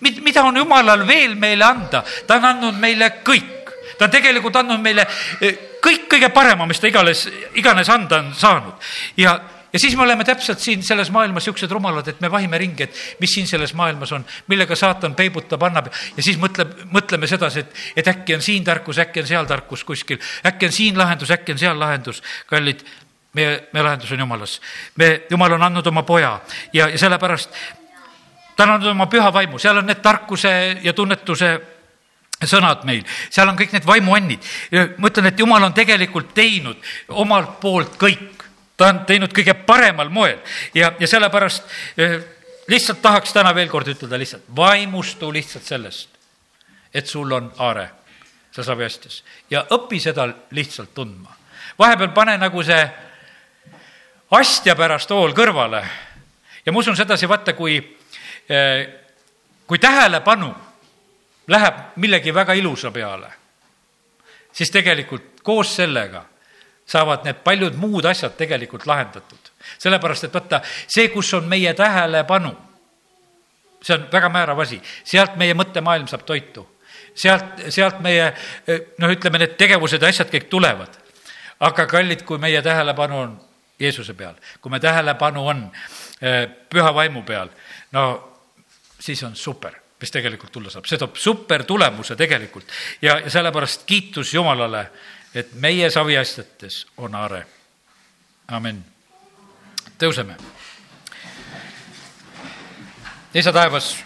[0.00, 2.04] mida on jumalal veel meile anda?
[2.26, 5.06] ta on andnud meile kõik, ta on tegelikult andnud meile
[5.40, 5.54] e,
[5.84, 7.28] kõik kõige parema, mis ta igales,
[7.60, 8.90] iganes anda on saanud
[9.20, 9.36] ja
[9.72, 13.00] ja siis me oleme täpselt siin selles maailmas niisugused rumalad, et me vahime ringi, et
[13.20, 17.82] mis siin selles maailmas on, millega saatan peibutab, annab ja siis mõtleb, mõtleme sedasi, et,
[17.96, 21.52] et äkki on siin tarkus, äkki on seal tarkus kuskil, äkki on siin lahendus, äkki
[21.56, 22.22] on seal lahendus.
[22.46, 22.84] kallid,
[23.34, 24.60] meie, meie lahendus on jumalas.
[24.96, 26.40] me, jumal on andnud oma poja
[26.72, 27.50] ja, ja sellepärast
[28.56, 30.52] ta on andnud oma püha vaimu, seal on need tarkuse
[30.82, 31.52] ja tunnetuse
[32.46, 34.50] sõnad meil, seal on kõik need vaimuannid.
[34.98, 38.37] ma ütlen, et jumal on tegelikult teinud omalt poolt kõik
[38.78, 40.38] ta on teinud kõige paremal moel.
[40.74, 41.66] Ja, ja sellepärast
[42.70, 46.08] lihtsalt tahaks täna veel kord ütelda lihtsalt, vaimustu lihtsalt sellest,
[46.94, 47.90] et sul on aare.
[48.54, 50.24] Seal saviastes ja õpi seda
[50.56, 51.34] lihtsalt tundma.
[51.78, 52.80] vahepeal pane nagu see
[54.30, 55.82] astja pärast hool kõrvale.
[56.66, 57.76] Ja ma usun sedasi, vaata, kui,
[59.66, 60.48] kui tähelepanu
[61.48, 63.30] läheb millegi väga ilusa peale,
[64.52, 66.24] siis tegelikult koos sellega
[66.88, 69.52] saavad need paljud muud asjad tegelikult lahendatud.
[69.78, 72.54] sellepärast, et vaata, see, kus on meie tähelepanu,
[73.82, 76.66] see on väga määrav asi, sealt meie mõttemaailm saab toitu.
[77.14, 78.32] sealt, sealt meie
[78.98, 80.96] noh, ütleme, need tegevused ja asjad kõik tulevad.
[81.60, 83.40] aga kallid, kui meie tähelepanu on
[83.78, 85.70] Jeesuse peal, kui me tähelepanu on
[86.20, 87.50] eh, püha vaimu peal,
[87.92, 88.04] no
[89.00, 92.68] siis on super mis tegelikult tulla saab, see toob super tulemuse tegelikult
[93.02, 94.84] ja, ja sellepärast kiitus Jumalale
[95.34, 97.46] et meie saviasjates on are.
[98.48, 98.84] amin.
[99.98, 100.36] tõuseme.
[103.34, 103.96] isa taevas,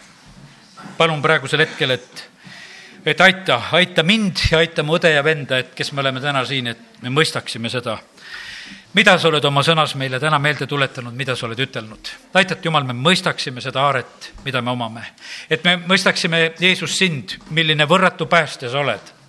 [0.98, 2.28] palun praegusel hetkel, et
[3.06, 6.44] et aita, aita mind ja aita mu õde ja venda, et kes me oleme täna
[6.46, 7.96] siin, et me mõistaksime seda,
[8.94, 12.12] mida sa oled oma sõnas meile täna meelde tuletanud, mida sa oled ütelnud.
[12.34, 15.04] aita, et Jumal, me mõistaksime seda aaret, mida me omame.
[15.50, 19.21] et me mõistaksime, Jeesus, sind, milline võrratu päästja sa oled.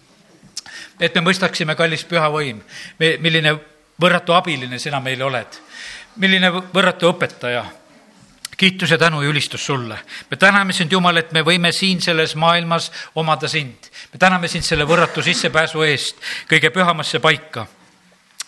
[1.00, 2.62] Et me mõistaksime, kallis püha võim,
[3.00, 3.56] milline
[4.02, 5.62] võrratu abiline sina meile oled.
[6.16, 7.64] milline võrratu õpetaja
[8.58, 9.98] kiitus ja tänu ja ülistus sulle.
[10.32, 13.89] me täname sind, Jumal, et me võime siin selles maailmas omada sind.
[14.14, 16.16] me täname sind selle võrratu sissepääsu eest
[16.50, 17.68] kõige pühamasse paika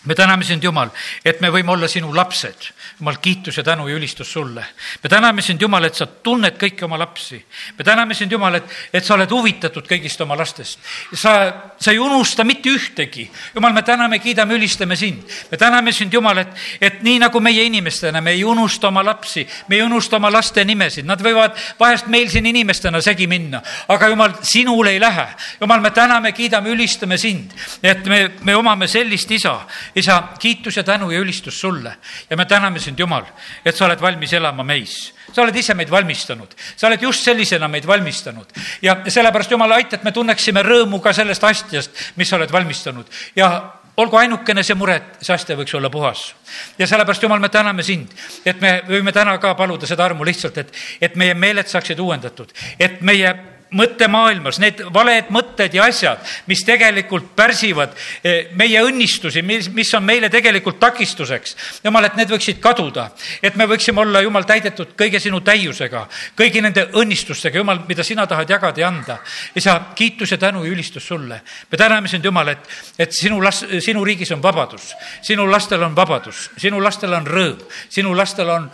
[0.06, 0.90] me täname sind, Jumal,
[1.24, 2.70] et me võime olla sinu lapsed.
[3.00, 4.64] Jumal, kiitus ja tänu ja ülistus sulle.
[5.02, 7.44] me täname sind, Jumal, et sa tunned kõiki oma lapsi.
[7.78, 10.78] me täname sind, Jumal, et, et sa oled huvitatud kõigist oma lastest.
[11.12, 11.32] sa,
[11.80, 13.30] sa ei unusta mitte ühtegi.
[13.54, 15.22] Jumal, me täname, kiidame, ülistame sind.
[15.50, 19.46] me täname sind, Jumal, et, et nii nagu meie inimestena, me ei unusta oma lapsi,
[19.68, 24.08] me ei unusta oma laste nimesid, nad võivad vahest meil siin inimestena segi minna, aga
[24.08, 25.28] Jumal, sinul ei lähe.
[25.60, 29.56] Jumal, me täname, kiidame, ülistame sind, et me, me omame sellist isa
[29.94, 31.96] isa, kiitus ja tänu ja ülistus sulle
[32.30, 33.26] ja me täname sind, Jumal,
[33.64, 35.12] et sa oled valmis elama meis.
[35.32, 39.98] sa oled ise meid valmistanud, sa oled just sellisena meid valmistanud ja sellepärast, Jumal, aita,
[39.98, 43.50] et me tunneksime rõõmu ka sellest astjast, mis sa oled valmistanud ja
[43.96, 46.34] olgu ainukene see mure, et see aste võiks olla puhas.
[46.78, 48.12] ja sellepärast, Jumal, me täname sind,
[48.44, 52.52] et me võime täna ka paluda seda armu lihtsalt, et, et meie meeled saaksid uuendatud,
[52.78, 53.34] et meie
[53.76, 60.04] mõttemaailmas, need valed mõtted ja asjad, mis tegelikult pärsivad eh, meie õnnistusi, mis, mis on
[60.06, 61.56] meile tegelikult takistuseks.
[61.84, 63.10] jumal, et need võiksid kaduda,
[63.42, 66.06] et me võiksime olla, Jumal, täidetud kõige sinu täiusega,
[66.38, 69.18] kõigi nende õnnistustega, Jumal, mida sina tahad jagada ja anda.
[69.54, 71.40] isa, kiitus ja tänu ja ülistus sulle.
[71.70, 72.68] me täname sind, Jumal, et,
[72.98, 77.62] et sinu last, sinu riigis on vabadus, sinu lastel on vabadus, sinu lastel on rõõm,
[77.88, 78.70] sinu lastel on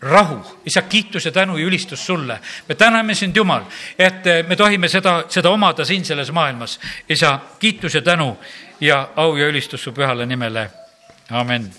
[0.00, 2.40] rahu, isa, kiitus ja tänu ja ülistus sulle.
[2.68, 3.62] me täname sind, Jumal,
[3.98, 6.80] et eh, me tohime seda, seda omada siin selles maailmas.
[7.08, 8.38] isa, kiitus ja tänu
[8.80, 10.70] ja au ja ülistus su pühale nimele.
[11.30, 11.72] amin